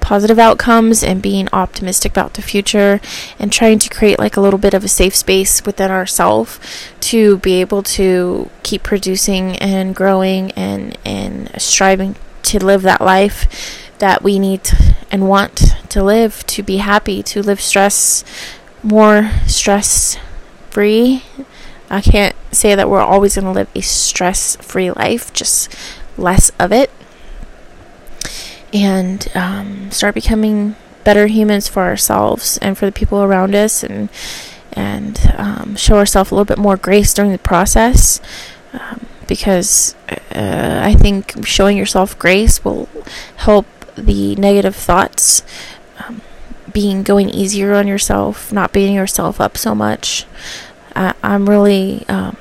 positive 0.00 0.38
outcomes 0.38 1.04
and 1.04 1.22
being 1.22 1.48
optimistic 1.52 2.12
about 2.12 2.34
the 2.34 2.42
future 2.42 3.00
and 3.38 3.52
trying 3.52 3.78
to 3.78 3.88
create 3.88 4.18
like 4.18 4.36
a 4.36 4.40
little 4.40 4.58
bit 4.58 4.74
of 4.74 4.82
a 4.82 4.88
safe 4.88 5.14
space 5.14 5.64
within 5.64 5.90
ourselves 5.90 6.58
to 6.98 7.38
be 7.38 7.60
able 7.60 7.82
to 7.82 8.50
keep 8.62 8.82
producing 8.82 9.56
and 9.56 9.94
growing 9.94 10.50
and 10.52 10.98
and 11.04 11.50
striving 11.60 12.16
to 12.42 12.58
live 12.58 12.82
that 12.82 13.00
life 13.00 13.46
that 14.00 14.22
we 14.22 14.38
need 14.38 14.68
and 15.10 15.28
want 15.28 15.76
to 15.88 16.02
live, 16.02 16.44
to 16.48 16.62
be 16.62 16.78
happy, 16.78 17.22
to 17.22 17.42
live 17.42 17.60
stress 17.60 18.24
more 18.82 19.30
stress 19.46 20.18
free. 20.70 21.22
I 21.88 22.00
can't 22.00 22.36
say 22.52 22.74
that 22.74 22.88
we're 22.88 23.00
always 23.00 23.34
going 23.34 23.46
to 23.46 23.52
live 23.52 23.68
a 23.74 23.80
stress 23.80 24.56
free 24.56 24.90
life, 24.90 25.32
just 25.32 25.74
less 26.16 26.50
of 26.58 26.72
it. 26.72 26.90
And 28.72 29.26
um, 29.34 29.90
start 29.90 30.14
becoming 30.14 30.76
better 31.02 31.26
humans 31.26 31.66
for 31.66 31.82
ourselves 31.82 32.58
and 32.58 32.78
for 32.78 32.86
the 32.86 32.92
people 32.92 33.22
around 33.22 33.54
us 33.54 33.82
and 33.82 34.08
and 34.72 35.34
um, 35.36 35.74
show 35.74 35.96
ourselves 35.96 36.30
a 36.30 36.34
little 36.34 36.44
bit 36.44 36.58
more 36.58 36.76
grace 36.76 37.12
during 37.12 37.32
the 37.32 37.38
process 37.38 38.20
um, 38.72 39.06
because 39.26 39.96
uh, 40.32 40.80
I 40.84 40.94
think 40.94 41.44
showing 41.44 41.76
yourself 41.76 42.16
grace 42.16 42.64
will 42.64 42.88
help 43.38 43.66
the 44.00 44.36
negative 44.36 44.76
thoughts, 44.76 45.42
um, 45.98 46.22
being 46.72 47.02
going 47.02 47.28
easier 47.28 47.74
on 47.74 47.86
yourself, 47.86 48.52
not 48.52 48.72
beating 48.72 48.94
yourself 48.94 49.40
up 49.40 49.56
so 49.56 49.74
much. 49.74 50.26
I, 50.94 51.14
I'm 51.22 51.48
really 51.48 52.04
um, 52.08 52.36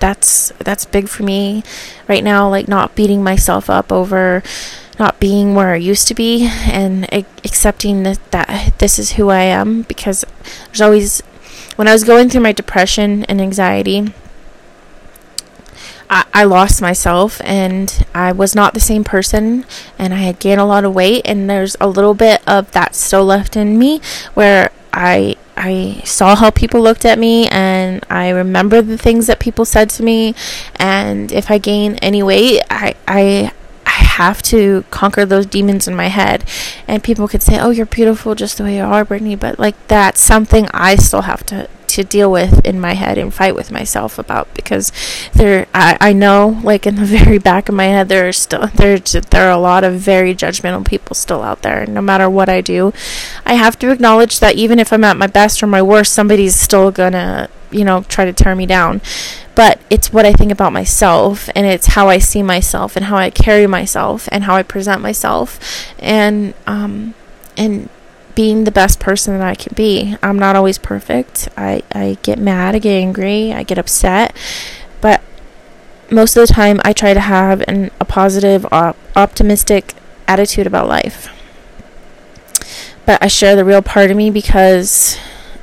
that's 0.00 0.52
that's 0.58 0.84
big 0.84 1.08
for 1.08 1.22
me 1.22 1.62
right 2.08 2.24
now. 2.24 2.48
Like 2.48 2.68
not 2.68 2.94
beating 2.94 3.22
myself 3.22 3.70
up 3.70 3.92
over 3.92 4.42
not 4.98 5.18
being 5.18 5.54
where 5.54 5.72
I 5.72 5.76
used 5.76 6.08
to 6.08 6.14
be 6.14 6.46
and 6.66 7.10
accepting 7.12 8.02
that, 8.02 8.18
that 8.32 8.78
this 8.78 8.98
is 8.98 9.12
who 9.12 9.30
I 9.30 9.42
am 9.42 9.82
because 9.82 10.24
there's 10.66 10.82
always 10.82 11.22
when 11.76 11.88
I 11.88 11.92
was 11.92 12.04
going 12.04 12.28
through 12.28 12.42
my 12.42 12.52
depression 12.52 13.24
and 13.24 13.40
anxiety 13.40 14.12
I, 16.10 16.26
I 16.34 16.44
lost 16.44 16.82
myself 16.82 17.40
and 17.44 18.04
I 18.12 18.32
was 18.32 18.54
not 18.54 18.74
the 18.74 18.80
same 18.80 19.04
person 19.04 19.64
and 19.98 20.12
I 20.12 20.18
had 20.18 20.40
gained 20.40 20.60
a 20.60 20.64
lot 20.64 20.84
of 20.84 20.92
weight 20.92 21.22
and 21.24 21.48
there's 21.48 21.76
a 21.80 21.88
little 21.88 22.14
bit 22.14 22.42
of 22.46 22.70
that 22.72 22.94
still 22.94 23.24
left 23.24 23.56
in 23.56 23.78
me 23.78 24.00
where 24.34 24.72
I 24.92 25.36
I 25.56 26.00
saw 26.04 26.36
how 26.36 26.50
people 26.50 26.80
looked 26.80 27.04
at 27.04 27.18
me 27.18 27.46
and 27.48 28.04
I 28.10 28.30
remember 28.30 28.82
the 28.82 28.98
things 28.98 29.28
that 29.28 29.38
people 29.38 29.64
said 29.64 29.88
to 29.90 30.02
me 30.02 30.34
and 30.76 31.30
if 31.30 31.50
I 31.50 31.58
gain 31.58 31.94
any 31.96 32.22
weight 32.22 32.62
I 32.68 32.94
I 33.06 33.52
I 33.86 33.90
have 33.90 34.42
to 34.42 34.84
conquer 34.90 35.24
those 35.24 35.46
demons 35.46 35.88
in 35.88 35.96
my 35.96 36.06
head. 36.06 36.44
And 36.86 37.02
people 37.02 37.26
could 37.26 37.42
say, 37.42 37.58
"Oh, 37.58 37.70
you're 37.70 37.86
beautiful 37.86 38.36
just 38.36 38.56
the 38.56 38.64
way 38.64 38.76
you 38.76 38.84
are, 38.84 39.04
Brittney," 39.04 39.38
but 39.38 39.58
like 39.58 39.74
that's 39.88 40.20
something 40.20 40.68
I 40.72 40.94
still 40.94 41.22
have 41.22 41.44
to 41.46 41.68
to 41.90 42.04
deal 42.04 42.30
with 42.30 42.64
in 42.64 42.80
my 42.80 42.94
head 42.94 43.18
and 43.18 43.32
fight 43.32 43.54
with 43.54 43.70
myself 43.70 44.18
about 44.18 44.52
because 44.54 44.92
there 45.32 45.66
I, 45.74 45.96
I 46.00 46.12
know 46.12 46.60
like 46.62 46.86
in 46.86 46.96
the 46.96 47.04
very 47.18 47.38
back 47.38 47.68
of 47.68 47.74
my 47.74 47.86
head 47.86 48.08
there 48.08 48.28
are 48.28 48.32
still 48.32 48.66
there 48.68 48.98
there 48.98 49.48
are 49.48 49.50
a 49.50 49.58
lot 49.58 49.84
of 49.84 49.94
very 49.94 50.34
judgmental 50.34 50.86
people 50.86 51.14
still 51.14 51.42
out 51.42 51.62
there. 51.62 51.86
No 51.86 52.00
matter 52.00 52.28
what 52.28 52.48
I 52.48 52.60
do 52.60 52.92
I 53.44 53.54
have 53.54 53.78
to 53.80 53.90
acknowledge 53.90 54.40
that 54.40 54.54
even 54.56 54.78
if 54.78 54.92
I'm 54.92 55.04
at 55.04 55.16
my 55.16 55.26
best 55.26 55.62
or 55.62 55.66
my 55.66 55.82
worst 55.82 56.12
somebody's 56.12 56.56
still 56.56 56.90
gonna 56.90 57.48
you 57.70 57.84
know 57.84 58.02
try 58.02 58.24
to 58.24 58.32
tear 58.32 58.54
me 58.54 58.66
down. 58.66 59.00
But 59.54 59.80
it's 59.90 60.12
what 60.12 60.24
I 60.24 60.32
think 60.32 60.52
about 60.52 60.72
myself 60.72 61.50
and 61.54 61.66
it's 61.66 61.88
how 61.88 62.08
I 62.08 62.18
see 62.18 62.42
myself 62.42 62.96
and 62.96 63.06
how 63.06 63.16
I 63.16 63.30
carry 63.30 63.66
myself 63.66 64.28
and 64.32 64.44
how 64.44 64.54
I 64.54 64.62
present 64.62 65.02
myself. 65.02 65.58
And 65.98 66.54
um 66.66 67.14
and 67.56 67.88
being 68.40 68.64
the 68.64 68.70
best 68.70 68.98
person 68.98 69.36
that 69.36 69.46
I 69.46 69.54
can 69.54 69.74
be. 69.74 70.16
I'm 70.22 70.38
not 70.38 70.56
always 70.56 70.78
perfect. 70.78 71.50
I, 71.58 71.82
I 71.92 72.16
get 72.22 72.38
mad, 72.38 72.74
I 72.74 72.78
get 72.78 72.94
angry, 72.94 73.52
I 73.52 73.64
get 73.64 73.76
upset, 73.76 74.34
but 75.02 75.20
most 76.10 76.38
of 76.38 76.48
the 76.48 76.54
time 76.54 76.80
I 76.82 76.94
try 76.94 77.12
to 77.12 77.20
have 77.20 77.62
an, 77.68 77.90
a 78.00 78.06
positive, 78.06 78.64
op- 78.72 78.96
optimistic 79.14 79.92
attitude 80.26 80.66
about 80.66 80.88
life. 80.88 81.28
But 83.04 83.22
I 83.22 83.26
share 83.26 83.56
the 83.56 83.64
real 83.66 83.82
part 83.82 84.10
of 84.10 84.16
me 84.16 84.30
because 84.30 85.18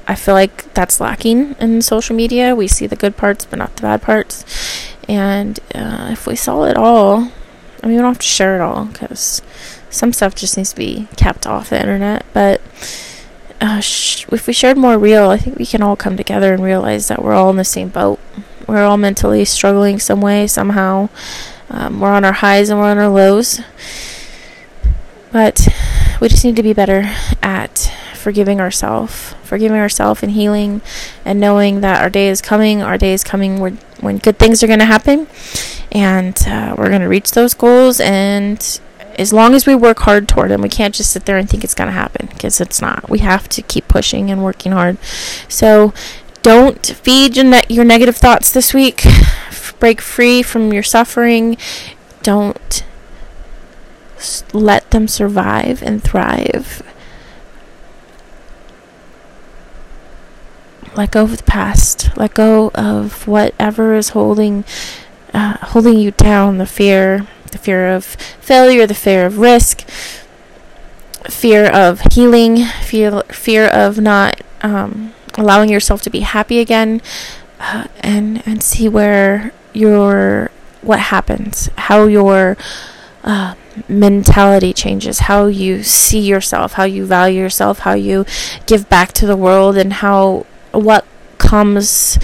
I 0.07 0.13
feel 0.13 0.35
like 0.35 0.71
that's 0.75 1.01
lacking 1.01 1.55
in 1.59 1.81
social 1.81 2.15
media. 2.15 2.53
We 2.55 2.67
see 2.67 2.85
the 2.85 2.95
good 2.95 3.17
parts, 3.17 3.43
but 3.43 3.57
not 3.57 3.75
the 3.75 3.81
bad 3.81 4.03
parts. 4.03 4.45
And 5.09 5.59
uh, 5.73 6.09
if 6.11 6.27
we 6.27 6.35
saw 6.35 6.65
it 6.65 6.77
all, 6.77 7.31
I 7.81 7.87
mean, 7.87 7.95
we 7.95 8.01
don't 8.03 8.13
have 8.13 8.19
to 8.19 8.27
share 8.27 8.53
it 8.53 8.61
all 8.61 8.85
because 8.85 9.41
some 9.97 10.13
stuff 10.13 10.35
just 10.35 10.57
needs 10.57 10.71
to 10.71 10.75
be 10.75 11.07
kept 11.15 11.47
off 11.47 11.69
the 11.69 11.79
internet. 11.79 12.25
But 12.33 12.61
uh, 13.59 13.79
sh- 13.79 14.25
if 14.31 14.47
we 14.47 14.53
shared 14.53 14.77
more 14.77 14.97
real, 14.97 15.29
I 15.29 15.37
think 15.37 15.57
we 15.57 15.65
can 15.65 15.81
all 15.81 15.95
come 15.95 16.15
together 16.15 16.53
and 16.53 16.63
realize 16.63 17.07
that 17.07 17.23
we're 17.23 17.33
all 17.33 17.49
in 17.49 17.57
the 17.57 17.65
same 17.65 17.89
boat. 17.89 18.19
We're 18.67 18.83
all 18.83 18.97
mentally 18.97 19.45
struggling 19.45 19.99
some 19.99 20.21
way, 20.21 20.47
somehow. 20.47 21.09
Um, 21.69 21.99
we're 21.99 22.13
on 22.13 22.25
our 22.25 22.33
highs 22.33 22.69
and 22.69 22.79
we're 22.79 22.91
on 22.91 22.97
our 22.97 23.09
lows. 23.09 23.61
But 25.31 25.67
we 26.21 26.29
just 26.29 26.45
need 26.45 26.55
to 26.55 26.63
be 26.63 26.73
better 26.73 27.03
at 27.41 27.91
forgiving 28.13 28.59
ourselves, 28.59 29.35
forgiving 29.43 29.77
ourselves 29.77 30.23
and 30.23 30.31
healing, 30.31 30.81
and 31.25 31.39
knowing 31.39 31.81
that 31.81 32.01
our 32.01 32.09
day 32.09 32.27
is 32.27 32.41
coming. 32.41 32.81
Our 32.81 32.97
day 32.97 33.13
is 33.13 33.23
coming 33.23 33.59
when, 33.59 33.77
when 34.01 34.17
good 34.17 34.37
things 34.37 34.63
are 34.63 34.67
going 34.67 34.79
to 34.79 34.85
happen, 34.85 35.27
and 35.91 36.37
uh, 36.47 36.75
we're 36.77 36.89
going 36.89 37.01
to 37.01 37.07
reach 37.07 37.31
those 37.31 37.53
goals. 37.53 37.99
And 37.99 38.79
as 39.17 39.33
long 39.33 39.53
as 39.55 39.65
we 39.65 39.75
work 39.75 39.99
hard 39.99 40.27
toward 40.27 40.51
them, 40.51 40.61
we 40.61 40.69
can't 40.69 40.93
just 40.93 41.11
sit 41.11 41.25
there 41.25 41.37
and 41.37 41.49
think 41.49 41.63
it's 41.63 41.73
going 41.73 41.87
to 41.87 41.93
happen 41.93 42.27
because 42.27 42.61
it's 42.61 42.81
not. 42.81 43.09
We 43.09 43.19
have 43.19 43.49
to 43.49 43.61
keep 43.61 43.87
pushing 43.87 44.29
and 44.29 44.43
working 44.43 44.71
hard. 44.71 44.97
So 45.47 45.93
don't 46.41 46.85
feed 46.85 47.35
your, 47.35 47.45
ne- 47.45 47.65
your 47.69 47.85
negative 47.85 48.15
thoughts 48.15 48.51
this 48.51 48.73
week. 48.73 49.03
Break 49.79 50.01
free 50.01 50.41
from 50.41 50.73
your 50.73 50.83
suffering. 50.83 51.57
Don't 52.23 52.83
let 54.53 54.89
them 54.91 55.07
survive 55.07 55.83
and 55.83 56.03
thrive. 56.03 56.81
Let 60.95 61.11
go 61.11 61.23
of 61.23 61.37
the 61.37 61.43
past. 61.43 62.17
Let 62.17 62.33
go 62.33 62.71
of 62.73 63.27
whatever 63.27 63.93
is 63.93 64.09
holding 64.09 64.65
uh, 65.33 65.57
holding 65.67 65.99
you 65.99 66.11
down. 66.11 66.57
The 66.57 66.65
fear, 66.65 67.27
the 67.57 67.63
fear 67.63 67.87
of 67.95 68.05
failure, 68.39 68.85
the 68.85 68.93
fear 68.93 69.25
of 69.25 69.39
risk, 69.39 69.81
fear 71.29 71.65
of 71.65 72.01
healing, 72.13 72.65
fear 72.83 73.21
fear 73.29 73.67
of 73.67 73.99
not 73.99 74.41
um, 74.61 75.13
allowing 75.35 75.69
yourself 75.69 76.01
to 76.03 76.09
be 76.09 76.21
happy 76.21 76.59
again, 76.59 77.01
uh, 77.59 77.87
and 78.01 78.43
and 78.45 78.63
see 78.63 78.87
where 78.87 79.51
your 79.73 80.51
what 80.81 80.99
happens, 80.99 81.69
how 81.77 82.05
your 82.05 82.57
uh, 83.23 83.55
mentality 83.87 84.73
changes, 84.73 85.19
how 85.19 85.47
you 85.47 85.83
see 85.83 86.19
yourself, 86.19 86.73
how 86.73 86.83
you 86.83 87.05
value 87.05 87.41
yourself, 87.41 87.79
how 87.79 87.93
you 87.93 88.25
give 88.65 88.87
back 88.89 89.11
to 89.13 89.25
the 89.25 89.37
world, 89.37 89.77
and 89.77 89.93
how 89.93 90.45
what 90.71 91.05
comes 91.37 92.19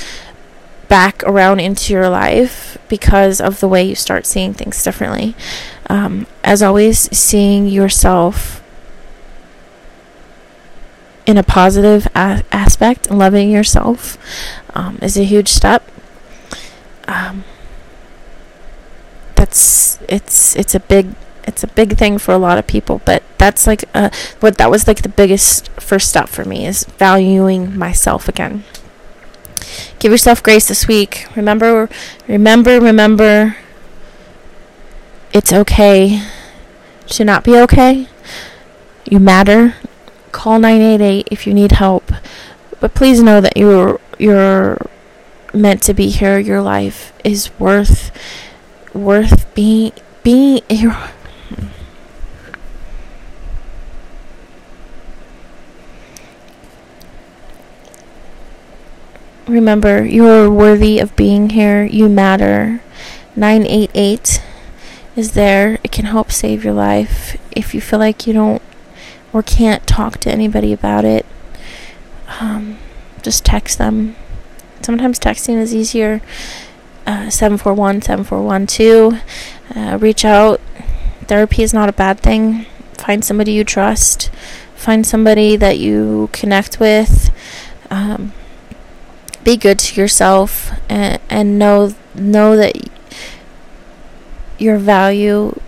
back 0.93 1.23
around 1.23 1.59
into 1.59 1.91
your 1.91 2.07
life 2.07 2.77
because 2.87 3.41
of 3.41 3.59
the 3.59 3.67
way 3.67 3.83
you 3.83 3.95
start 3.95 4.27
seeing 4.27 4.53
things 4.53 4.83
differently. 4.83 5.33
Um, 5.89 6.27
as 6.43 6.61
always, 6.61 7.09
seeing 7.17 7.65
yourself 7.65 8.61
in 11.25 11.35
a 11.35 11.41
positive 11.41 12.05
a- 12.13 12.43
aspect 12.51 13.09
loving 13.09 13.49
yourself 13.49 14.19
um, 14.75 14.99
is 15.01 15.17
a 15.17 15.23
huge 15.23 15.49
step. 15.49 15.81
Um, 17.07 17.43
that's 19.33 19.97
it's 20.07 20.55
it's 20.55 20.75
a 20.75 20.79
big 20.79 21.15
it's 21.47 21.63
a 21.63 21.67
big 21.69 21.97
thing 21.97 22.19
for 22.19 22.33
a 22.35 22.37
lot 22.37 22.59
of 22.59 22.67
people, 22.67 23.01
but 23.03 23.23
that's 23.39 23.65
like 23.65 23.83
uh, 23.95 24.11
what 24.41 24.59
that 24.59 24.69
was 24.69 24.87
like 24.87 25.01
the 25.01 25.09
biggest 25.09 25.69
first 25.81 26.07
step 26.07 26.29
for 26.29 26.45
me 26.45 26.67
is 26.67 26.83
valuing 26.83 27.75
myself 27.75 28.29
again. 28.29 28.63
Give 29.99 30.11
yourself 30.11 30.43
grace 30.43 30.67
this 30.67 30.87
week. 30.87 31.27
Remember, 31.35 31.89
remember, 32.27 32.79
remember. 32.79 33.57
It's 35.33 35.51
okay 35.51 36.21
to 37.07 37.25
not 37.25 37.43
be 37.43 37.57
okay. 37.57 38.07
You 39.05 39.19
matter. 39.19 39.75
Call 40.31 40.59
988 40.59 41.27
if 41.31 41.47
you 41.47 41.53
need 41.53 41.73
help. 41.73 42.11
But 42.79 42.93
please 42.93 43.21
know 43.21 43.41
that 43.41 43.57
you're 43.57 43.99
you're 44.17 44.77
meant 45.53 45.81
to 45.83 45.93
be 45.93 46.09
here. 46.09 46.37
Your 46.39 46.61
life 46.61 47.13
is 47.23 47.49
worth 47.59 48.11
worth 48.93 49.53
being 49.53 49.91
being 50.23 50.61
your 50.69 50.95
Remember, 59.47 60.05
you're 60.05 60.49
worthy 60.49 60.99
of 60.99 61.15
being 61.15 61.49
here. 61.49 61.83
You 61.83 62.07
matter. 62.07 62.81
988 63.35 64.41
is 65.15 65.33
there. 65.33 65.79
It 65.83 65.91
can 65.91 66.05
help 66.05 66.31
save 66.31 66.63
your 66.63 66.73
life. 66.73 67.37
If 67.51 67.73
you 67.73 67.81
feel 67.81 67.99
like 67.99 68.25
you 68.25 68.33
don't 68.33 68.61
or 69.33 69.43
can't 69.43 69.85
talk 69.85 70.17
to 70.19 70.31
anybody 70.31 70.71
about 70.71 71.03
it, 71.03 71.25
um, 72.39 72.77
just 73.21 73.43
text 73.43 73.77
them. 73.77 74.15
Sometimes 74.81 75.19
texting 75.19 75.59
is 75.59 75.75
easier. 75.75 76.21
Uh, 77.05 77.29
741 77.29 78.01
7412. 78.01 79.21
Uh, 79.75 79.97
reach 79.97 80.23
out. 80.23 80.61
Therapy 81.27 81.63
is 81.63 81.73
not 81.73 81.89
a 81.89 81.93
bad 81.93 82.19
thing. 82.19 82.65
Find 82.93 83.25
somebody 83.25 83.51
you 83.51 83.65
trust. 83.65 84.29
Find 84.75 85.05
somebody 85.05 85.57
that 85.57 85.79
you 85.79 86.29
connect 86.31 86.79
with. 86.79 87.29
Um, 87.89 88.31
be 89.43 89.57
good 89.57 89.79
to 89.79 90.01
yourself 90.01 90.71
and, 90.89 91.21
and 91.29 91.59
know 91.59 91.93
know 92.15 92.55
that 92.55 92.75
your 94.57 94.77
value 94.77 95.59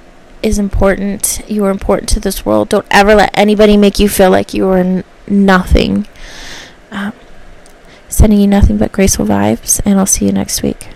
is 0.41 0.59
important. 0.59 1.41
You 1.49 1.65
are 1.65 1.71
important 1.71 2.09
to 2.09 2.19
this 2.19 2.45
world. 2.45 2.69
Don't 2.69 2.85
ever 2.91 3.15
let 3.15 3.37
anybody 3.37 3.77
make 3.77 3.99
you 3.99 4.07
feel 4.07 4.29
like 4.29 4.53
you 4.53 4.67
are 4.67 4.77
n- 4.77 5.03
nothing. 5.27 6.07
Um, 6.91 7.13
sending 8.07 8.39
you 8.39 8.47
nothing 8.47 8.77
but 8.77 8.91
graceful 8.91 9.25
vibes, 9.25 9.81
and 9.85 9.99
I'll 9.99 10.05
see 10.05 10.25
you 10.25 10.31
next 10.31 10.61
week. 10.61 10.94